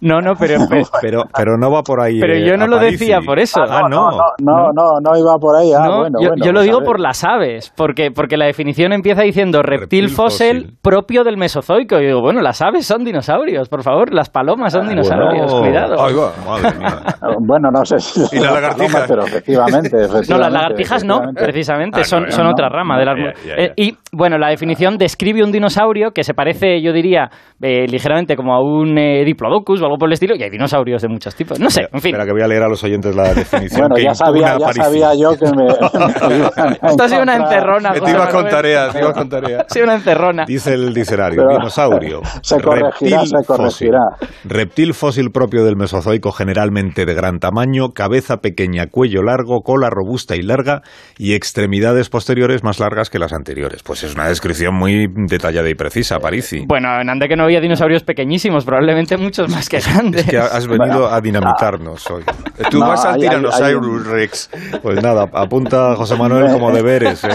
No, 0.03 0.19
no, 0.19 0.33
pero, 0.39 0.59
pero, 1.01 1.23
pero, 1.33 1.57
no 1.57 1.71
va 1.71 1.81
por 1.81 2.01
ahí. 2.01 2.19
Pero 2.19 2.37
yo 2.37 2.57
no 2.57 2.67
lo 2.67 2.77
decía 2.77 3.19
por 3.25 3.39
eso. 3.39 3.61
Ah, 3.61 3.87
no, 3.89 4.09
no, 4.41 4.71
no, 4.73 4.99
no, 5.01 5.17
iba 5.17 5.37
por 5.37 5.55
ahí. 5.55 5.71
Ah, 5.71 5.99
bueno, 5.99 6.19
yo, 6.21 6.31
yo 6.35 6.51
lo 6.51 6.59
pues 6.59 6.65
digo 6.65 6.81
por 6.81 6.99
las 6.99 7.23
aves, 7.23 7.71
porque, 7.75 8.11
porque 8.11 8.35
la 8.35 8.45
definición 8.45 8.91
empieza 8.91 9.21
diciendo 9.21 9.61
reptil, 9.61 10.09
fósil, 10.09 10.73
propio 10.81 11.23
del 11.23 11.37
Mesozoico. 11.37 11.99
Y 11.99 12.07
digo, 12.07 12.21
bueno, 12.21 12.41
las 12.41 12.61
aves 12.61 12.85
son 12.85 13.05
dinosaurios, 13.05 13.69
por 13.69 13.81
favor, 13.81 14.13
las 14.13 14.29
palomas 14.29 14.73
son 14.73 14.87
ah, 14.87 14.89
dinosaurios, 14.89 15.53
cuidado. 15.53 15.95
bueno, 17.39 17.69
no 17.71 17.85
sé 17.85 17.99
si 17.99 18.35
¿Y 18.35 18.39
las 18.39 18.53
lagartijas? 18.53 19.05
pero 19.07 19.23
efectivamente, 19.23 19.97
No, 20.29 20.37
las 20.37 20.51
lagartijas 20.51 21.05
no, 21.05 21.21
precisamente, 21.33 22.03
son, 22.03 22.29
son 22.29 22.47
otra 22.47 22.67
rama 22.67 22.99
de 22.99 23.05
las... 23.05 23.15
Eh, 23.57 23.71
y, 23.77 23.97
bueno, 24.11 24.37
la 24.37 24.49
definición 24.49 24.97
describe 24.97 25.43
un 25.43 25.51
dinosaurio 25.51 26.11
que 26.11 26.23
se 26.23 26.33
parece, 26.33 26.81
yo 26.81 26.91
diría, 26.91 27.29
eh, 27.61 27.85
ligeramente 27.87 28.35
como 28.35 28.53
a 28.53 28.61
un 28.61 28.97
eh, 28.97 29.23
diplodocus 29.23 29.81
o 29.81 29.85
algo 29.85 29.92
por 29.97 30.09
el 30.09 30.13
estilo, 30.13 30.35
y 30.35 30.43
hay 30.43 30.49
dinosaurios 30.49 31.01
de 31.01 31.07
muchos 31.07 31.35
tipos. 31.35 31.59
No 31.59 31.69
sé, 31.69 31.87
en 31.91 32.01
fin. 32.01 32.13
Espera, 32.13 32.25
que 32.25 32.31
voy 32.31 32.41
a 32.41 32.47
leer 32.47 32.63
a 32.63 32.67
los 32.67 32.83
oyentes 32.83 33.15
la 33.15 33.33
definición. 33.33 33.89
bueno, 33.89 33.97
ya, 33.97 34.13
sabía, 34.13 34.57
ya 34.59 34.73
sabía 34.73 35.13
yo 35.15 35.37
que 35.37 35.45
me. 35.45 35.67
Esto 36.89 37.03
ha 37.03 37.09
sido 37.09 37.21
una 37.21 37.35
encerrona. 37.35 37.93
Te 37.93 38.09
ibas 38.09 38.29
con 38.29 38.47
tarea, 38.47 38.89
te 38.89 38.99
ibas 38.99 39.13
con 39.13 39.29
tarea. 39.29 39.65
Ha 39.67 39.73
sido 39.73 39.85
una 39.85 39.95
encerrona. 39.95 40.45
Dice 40.45 40.73
el 40.73 40.93
diccionario: 40.93 41.43
dinosaurio. 41.47 42.21
Se 42.41 42.59
corregirá, 42.59 43.19
reptil 43.19 43.27
se 43.27 43.45
corregirá. 43.45 43.99
Fósil, 44.19 44.29
reptil 44.43 44.93
fósil 44.93 45.31
propio 45.31 45.63
del 45.63 45.75
Mesozoico, 45.75 46.31
generalmente 46.31 47.05
de 47.05 47.13
gran 47.13 47.39
tamaño, 47.39 47.89
cabeza 47.93 48.37
pequeña, 48.37 48.87
cuello 48.87 49.23
largo, 49.23 49.61
cola 49.61 49.89
robusta 49.89 50.35
y 50.35 50.41
larga, 50.41 50.81
y 51.17 51.33
extremidades 51.33 52.09
posteriores 52.09 52.63
más 52.63 52.79
largas 52.79 53.09
que 53.09 53.19
las 53.19 53.33
anteriores. 53.33 53.83
Pues 53.83 54.03
es 54.03 54.15
una 54.15 54.27
descripción 54.27 54.75
muy 54.75 55.07
detallada 55.27 55.69
y 55.69 55.75
precisa, 55.75 56.19
Parisi. 56.19 56.65
Bueno, 56.67 56.89
en 56.99 57.09
Ande 57.09 57.27
que 57.27 57.35
no 57.35 57.43
había 57.43 57.61
dinosaurios 57.61 58.03
pequeñísimos, 58.03 58.65
probablemente 58.65 59.17
muchos 59.17 59.49
más 59.49 59.69
que 59.69 59.77
es 60.13 60.25
que 60.29 60.37
has 60.37 60.67
venido 60.67 61.07
a 61.07 61.19
dinamitarnos 61.21 62.09
hoy. 62.11 62.23
Tú 62.69 62.79
vas 62.79 63.05
al 63.05 63.17
Tyrannosaurus 63.17 64.07
Rex. 64.07 64.49
Pues 64.81 65.01
nada, 65.01 65.25
apunta 65.33 65.95
José 65.95 66.17
Manuel 66.17 66.51
como 66.51 66.71
deberes. 66.75 67.23
¿eh? 67.23 67.29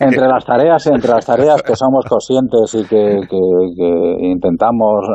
entre 0.00 0.26
las 0.26 0.44
tareas, 0.44 0.86
entre 0.86 1.10
las 1.10 1.26
tareas 1.26 1.62
que 1.62 1.74
somos 1.74 2.04
conscientes 2.06 2.74
y 2.74 2.84
que, 2.84 3.20
intentamos 4.20 5.06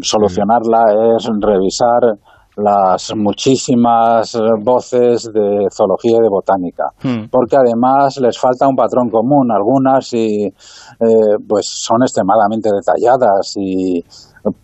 solucionarla 0.00 1.16
es 1.16 1.28
revisar 1.40 2.16
las 2.56 3.12
muchísimas 3.16 4.38
voces 4.62 5.30
de 5.32 5.66
zoología 5.70 6.18
y 6.18 6.22
de 6.22 6.28
botánica, 6.28 6.84
hmm. 7.02 7.28
porque 7.30 7.56
además 7.56 8.18
les 8.20 8.38
falta 8.38 8.68
un 8.68 8.76
patrón 8.76 9.10
común, 9.10 9.50
algunas 9.50 10.12
y 10.12 10.46
eh, 10.46 11.36
pues 11.48 11.66
son 11.66 12.02
extremadamente 12.02 12.70
detalladas 12.72 13.54
y 13.56 14.02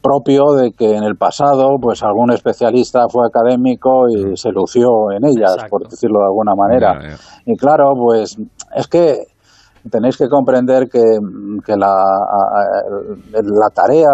propio 0.03 0.53
de 0.57 0.73
que 0.73 0.95
en 0.95 1.05
el 1.05 1.17
pasado 1.17 1.79
pues 1.81 2.03
algún 2.03 2.33
especialista 2.33 3.09
fue 3.09 3.27
académico 3.27 4.09
y 4.09 4.33
hmm. 4.33 4.37
se 4.37 4.51
lució 4.51 5.11
en 5.13 5.25
ellas, 5.25 5.57
por 5.69 5.89
decirlo 5.89 6.21
de 6.21 6.27
alguna 6.27 6.55
manera. 6.55 7.17
Y 7.47 7.57
claro, 7.57 7.95
pues 7.97 8.37
es 8.77 8.87
que 8.87 9.25
tenéis 9.89 10.17
que 10.17 10.29
comprender 10.29 10.89
que, 10.89 11.03
que 11.65 11.77
la, 11.77 11.95
la, 13.33 13.71
tarea 13.75 14.11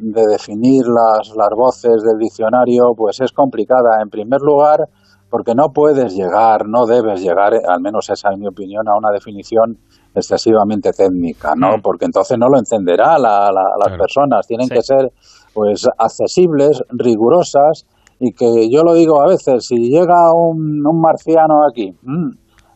de, 0.00 0.22
definir 0.30 0.84
las, 0.86 1.34
las, 1.36 1.50
voces 1.56 2.02
del 2.02 2.18
diccionario 2.18 2.94
pues 2.96 3.20
es 3.20 3.32
complicada. 3.32 4.00
En 4.02 4.08
primer 4.08 4.40
lugar, 4.40 4.88
porque 5.28 5.54
no 5.54 5.68
puedes 5.74 6.14
llegar, 6.14 6.66
no 6.68 6.86
debes 6.86 7.20
llegar, 7.20 7.52
al 7.54 7.80
menos 7.80 8.08
esa 8.08 8.30
es 8.32 8.38
mi 8.38 8.46
opinión, 8.46 8.88
a 8.88 8.96
una 8.96 9.10
definición 9.10 9.78
excesivamente 10.14 10.92
técnica, 10.92 11.54
¿no? 11.56 11.76
Mm. 11.76 11.82
Porque 11.82 12.04
entonces 12.06 12.38
no 12.38 12.48
lo 12.48 12.58
entenderá 12.58 13.18
la, 13.18 13.50
las 13.52 13.98
personas. 13.98 14.46
Tienen 14.46 14.68
que 14.68 14.80
ser 14.80 15.10
pues 15.52 15.86
accesibles, 15.98 16.82
rigurosas 16.90 17.84
y 18.20 18.32
que 18.32 18.70
yo 18.70 18.82
lo 18.82 18.94
digo 18.94 19.20
a 19.20 19.28
veces, 19.28 19.66
si 19.66 19.76
llega 19.76 20.32
un, 20.32 20.86
un 20.86 21.00
marciano 21.00 21.66
aquí, 21.68 21.92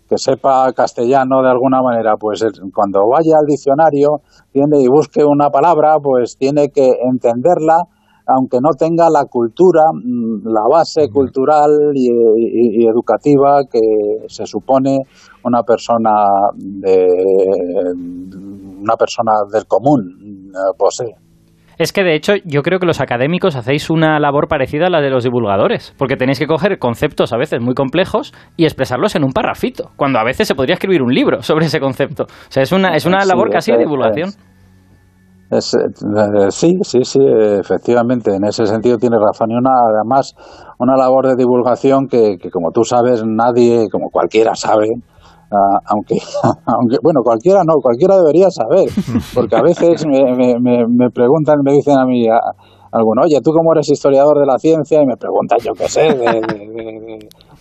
que 0.09 0.17
sepa 0.17 0.73
castellano 0.73 1.43
de 1.43 1.51
alguna 1.51 1.83
manera, 1.83 2.17
pues 2.17 2.43
cuando 2.75 3.07
vaya 3.09 3.37
al 3.39 3.47
diccionario 3.47 4.23
tiene 4.53 4.81
y 4.81 4.89
busque 4.89 5.25
una 5.25 5.51
palabra, 5.51 5.97
pues 6.03 6.37
tiene 6.39 6.71
que 6.71 6.97
entenderla, 7.03 7.83
aunque 8.27 8.59
no 8.61 8.71
tenga 8.71 9.11
la 9.11 9.27
cultura, 9.27 9.83
mm, 9.93 10.47
la 10.49 10.67
base 10.69 11.09
cultural 11.11 11.71
y, 11.95 12.87
educativa 12.87 13.65
que 13.71 13.81
se 14.29 14.47
supone 14.47 14.99
una 15.45 15.63
persona 15.63 16.11
de 16.55 17.07
una 18.81 18.97
persona 18.97 19.33
del 19.53 19.67
común 19.67 20.53
eh, 20.55 20.75
posee. 20.79 21.28
Es 21.79 21.93
que 21.93 22.03
de 22.03 22.17
hecho 22.17 22.33
yo 22.45 22.63
creo 22.63 22.81
que 22.81 22.87
los 22.87 23.01
académicos 23.01 23.55
hacéis 23.55 23.89
una 23.89 24.19
labor 24.19 24.49
parecida 24.49 24.87
a 24.87 24.91
la 24.91 25.01
de 25.01 25.11
los 25.11 25.23
divulgadores, 25.23 25.95
porque 25.97 26.17
tenéis 26.17 26.41
que 26.41 26.47
coger 26.49 26.79
conceptos 26.79 27.33
a 27.33 27.37
veces 27.37 27.61
muy 27.61 27.75
complejos 27.75 28.35
y 28.57 28.65
expresarlos 28.65 29.15
en 29.15 29.25
un 29.25 29.33
parrafito, 29.33 29.91
cuando 29.97 30.19
a 30.19 30.25
veces 30.25 30.49
se 30.49 30.57
podría 30.57 30.75
escribir 30.75 31.03
un 31.03 31.15
libro 31.15 31.41
sobre 31.43 31.67
ese 31.67 31.79
concepto. 31.79 32.25
O 32.25 32.51
sea, 32.51 32.65
es 32.65 32.73
una, 32.73 32.97
es 32.97 33.07
una 33.07 33.25
labor 33.25 33.51
casi 33.51 33.71
de 33.71 33.79
divulgación. 33.79 34.31
Eh, 35.51 35.61
sí, 36.51 36.77
sí, 36.83 36.99
sí, 37.05 37.21
efectivamente, 37.59 38.35
en 38.35 38.45
ese 38.45 38.67
sentido 38.67 38.99
tiene 38.99 39.17
razón. 39.17 39.51
Y 39.51 39.55
una, 39.55 39.71
además, 39.95 40.35
una 40.79 40.97
labor 40.97 41.29
de 41.29 41.37
divulgación 41.37 42.07
que, 42.07 42.37
que, 42.39 42.51
como 42.51 42.71
tú 42.73 42.83
sabes, 42.83 43.23
nadie, 43.25 43.87
como 43.91 44.11
cualquiera 44.11 44.55
sabe, 44.55 44.89
Ah, 45.51 45.81
aunque, 45.87 46.17
aunque, 46.67 46.97
bueno, 47.03 47.21
cualquiera 47.23 47.63
no, 47.65 47.75
cualquiera 47.81 48.17
debería 48.17 48.51
saber, 48.51 48.89
porque 49.35 49.57
a 49.57 49.63
veces 49.63 50.05
me, 50.07 50.59
me, 50.61 50.85
me 50.87 51.11
preguntan, 51.11 51.57
me 51.65 51.73
dicen 51.73 51.97
a 51.99 52.05
mí, 52.05 52.29
a, 52.29 52.39
alguno, 52.93 53.23
oye, 53.23 53.41
tú 53.43 53.53
como 53.53 53.73
eres 53.73 53.91
historiador 53.91 54.39
de 54.39 54.47
la 54.47 54.59
ciencia, 54.59 55.03
y 55.03 55.07
me 55.07 55.17
preguntan, 55.17 55.59
yo 55.65 55.73
qué 55.73 55.89
sé, 55.89 56.03
de, 56.03 56.41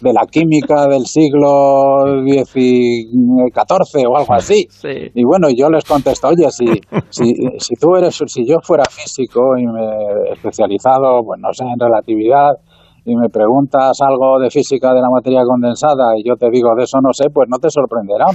de, 0.02 0.14
la 0.14 0.26
química 0.30 0.88
del 0.88 1.06
siglo 1.06 2.24
XIV 2.26 4.08
o 4.10 4.18
algo 4.18 4.34
así. 4.34 4.68
Y 5.14 5.24
bueno, 5.26 5.48
yo 5.56 5.70
les 5.70 5.84
contesto, 5.86 6.30
oye, 6.30 6.50
si, 6.52 6.66
si, 7.10 7.34
si 7.58 7.76
tú 7.76 7.96
eres, 7.96 8.22
si 8.28 8.46
yo 8.46 8.58
fuera 8.62 8.84
físico 8.86 9.58
y 9.58 9.66
me 9.66 10.34
especializado, 10.34 11.22
pues 11.26 11.40
no 11.42 11.52
sé, 11.54 11.64
en 11.64 11.80
relatividad, 11.80 12.52
y 13.08 13.16
me 13.16 13.30
preguntas 13.30 14.02
algo 14.02 14.38
de 14.38 14.50
física 14.50 14.94
de 14.94 15.00
la 15.00 15.10
materia 15.10 15.42
condensada 15.46 16.18
y 16.18 16.28
yo 16.28 16.36
te 16.36 16.50
digo 16.52 16.76
de 16.76 16.84
eso 16.84 17.00
no 17.02 17.14
sé, 17.14 17.30
pues 17.34 17.48
no 17.50 17.58
te 17.58 17.70
sorprenderá. 17.70 18.26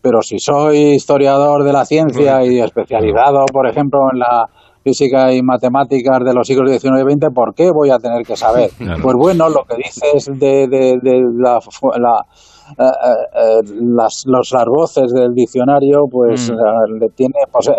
Pero 0.00 0.22
si 0.22 0.38
soy 0.38 0.94
historiador 0.94 1.62
de 1.62 1.72
la 1.74 1.84
ciencia 1.84 2.42
y 2.42 2.58
especializado, 2.58 3.44
por 3.52 3.68
ejemplo, 3.68 4.00
en 4.10 4.20
la 4.20 4.48
física 4.82 5.32
y 5.32 5.42
matemáticas 5.42 6.20
de 6.24 6.34
los 6.34 6.46
siglos 6.46 6.70
XIX 6.70 7.00
y 7.00 7.14
XX, 7.14 7.34
¿por 7.34 7.54
qué 7.54 7.70
voy 7.72 7.90
a 7.90 7.98
tener 7.98 8.22
que 8.26 8.36
saber? 8.36 8.70
Pues 9.02 9.16
bueno, 9.16 9.48
lo 9.48 9.64
que 9.64 9.76
dices 9.76 10.26
de, 10.38 10.68
de, 10.68 10.98
de 11.02 11.22
la, 11.38 11.58
la 11.98 12.24
eh, 12.78 12.84
eh, 12.84 12.88
eh, 13.34 13.60
las, 13.80 14.24
los 14.26 14.54
voces 14.66 15.12
del 15.12 15.34
diccionario 15.34 16.04
pues, 16.10 16.50
mm. 16.50 17.14
tiene, 17.14 17.34
pues, 17.50 17.70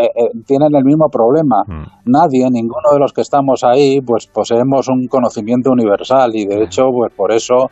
tienen 0.45 0.75
el 0.75 0.83
mismo 0.83 1.07
problema. 1.09 1.63
Mm. 1.65 2.11
Nadie, 2.11 2.45
ninguno 2.51 2.91
de 2.93 2.99
los 2.99 3.11
que 3.13 3.21
estamos 3.21 3.63
ahí, 3.63 4.01
pues 4.01 4.27
poseemos 4.27 4.89
un 4.89 5.07
conocimiento 5.07 5.71
universal 5.71 6.31
y 6.35 6.45
de 6.45 6.57
mm. 6.57 6.63
hecho, 6.63 6.83
pues 6.93 7.11
por 7.15 7.31
eso 7.31 7.69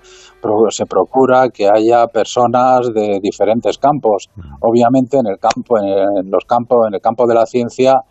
se 0.70 0.86
procura 0.86 1.50
que 1.50 1.68
haya 1.68 2.08
personas 2.08 2.92
de 2.94 3.20
diferentes 3.22 3.78
campos. 3.78 4.30
Obviamente 4.62 5.18
en 5.18 5.28
el 5.28 5.38
campo, 5.38 5.78
en 5.78 6.32
los 6.32 6.46
campos, 6.46 6.88
en 6.88 6.96
el 6.96 7.02
campo 7.02 7.28
de 7.28 7.36
la 7.36 7.46
ciencia, 7.46 8.02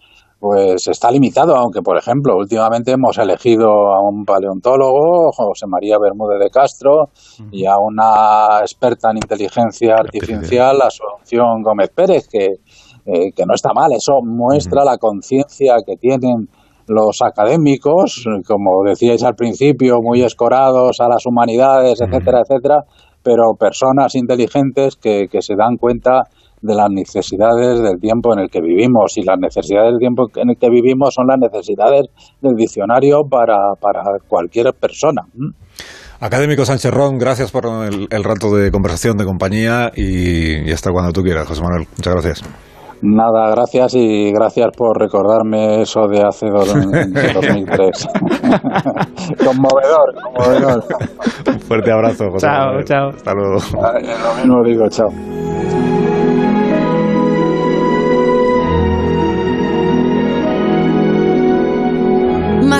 pues 0.40 0.88
está 0.88 1.10
limitado, 1.10 1.54
aunque 1.54 1.82
por 1.82 1.98
ejemplo 1.98 2.34
últimamente 2.34 2.92
hemos 2.92 3.18
elegido 3.18 3.68
a 3.92 4.00
un 4.00 4.24
paleontólogo, 4.24 5.30
José 5.32 5.66
María 5.68 5.98
Bermúdez 6.00 6.40
de 6.40 6.48
Castro, 6.48 7.10
y 7.52 7.66
a 7.66 7.74
una 7.76 8.60
experta 8.62 9.10
en 9.10 9.18
inteligencia 9.18 9.96
artificial, 9.96 10.80
Asunción 10.80 11.62
Gómez 11.62 11.90
Pérez, 11.94 12.26
que, 12.26 12.46
eh, 13.04 13.32
que 13.36 13.44
no 13.46 13.54
está 13.54 13.74
mal, 13.74 13.92
eso 13.92 14.20
muestra 14.24 14.82
la 14.82 14.96
conciencia 14.96 15.74
que 15.86 15.96
tienen 15.96 16.48
los 16.86 17.20
académicos, 17.20 18.24
como 18.48 18.82
decíais 18.82 19.22
al 19.22 19.34
principio, 19.34 20.00
muy 20.00 20.22
escorados 20.22 21.00
a 21.00 21.08
las 21.08 21.26
humanidades, 21.26 22.00
etcétera, 22.00 22.40
etcétera, 22.40 22.84
pero 23.22 23.52
personas 23.58 24.14
inteligentes 24.14 24.96
que, 24.96 25.28
que 25.30 25.42
se 25.42 25.54
dan 25.54 25.76
cuenta 25.76 26.24
de 26.62 26.74
las 26.74 26.88
necesidades 26.90 27.82
del 27.82 27.98
tiempo 28.00 28.32
en 28.34 28.40
el 28.40 28.50
que 28.50 28.60
vivimos 28.60 29.16
y 29.16 29.22
las 29.22 29.38
necesidades 29.38 29.92
del 29.92 29.98
tiempo 29.98 30.26
en 30.36 30.50
el 30.50 30.56
que 30.56 30.68
vivimos 30.68 31.14
son 31.14 31.26
las 31.26 31.38
necesidades 31.38 32.06
del 32.40 32.54
diccionario 32.54 33.22
para, 33.28 33.74
para 33.80 34.02
cualquier 34.28 34.72
persona. 34.78 35.22
Académico 36.20 36.64
Sánchez 36.64 36.92
Ron, 36.92 37.18
gracias 37.18 37.50
por 37.50 37.64
el, 37.66 38.24
rato 38.24 38.54
de 38.54 38.70
conversación, 38.70 39.16
de 39.16 39.24
compañía 39.24 39.90
y, 39.94 40.68
y 40.68 40.72
hasta 40.72 40.90
cuando 40.92 41.12
tú 41.12 41.22
quieras, 41.22 41.48
José 41.48 41.62
Manuel. 41.62 41.86
Muchas 41.96 42.12
gracias. 42.12 42.44
Nada, 43.02 43.50
gracias 43.50 43.94
y 43.94 44.30
gracias 44.30 44.68
por 44.76 44.98
recordarme 44.98 45.80
eso 45.80 46.06
de 46.06 46.22
hace 46.22 46.46
2003. 46.50 48.08
conmovedor, 49.44 50.14
conmovedor. 50.22 50.84
Un 51.46 51.60
fuerte 51.60 51.90
abrazo, 51.90 52.30
José. 52.30 52.46
Chao, 52.46 52.82
chao. 52.84 53.08
Hasta 53.08 53.32
luego. 53.32 53.56
Lo 53.56 54.34
mismo 54.34 54.62
digo, 54.64 54.88
chao. 54.90 55.08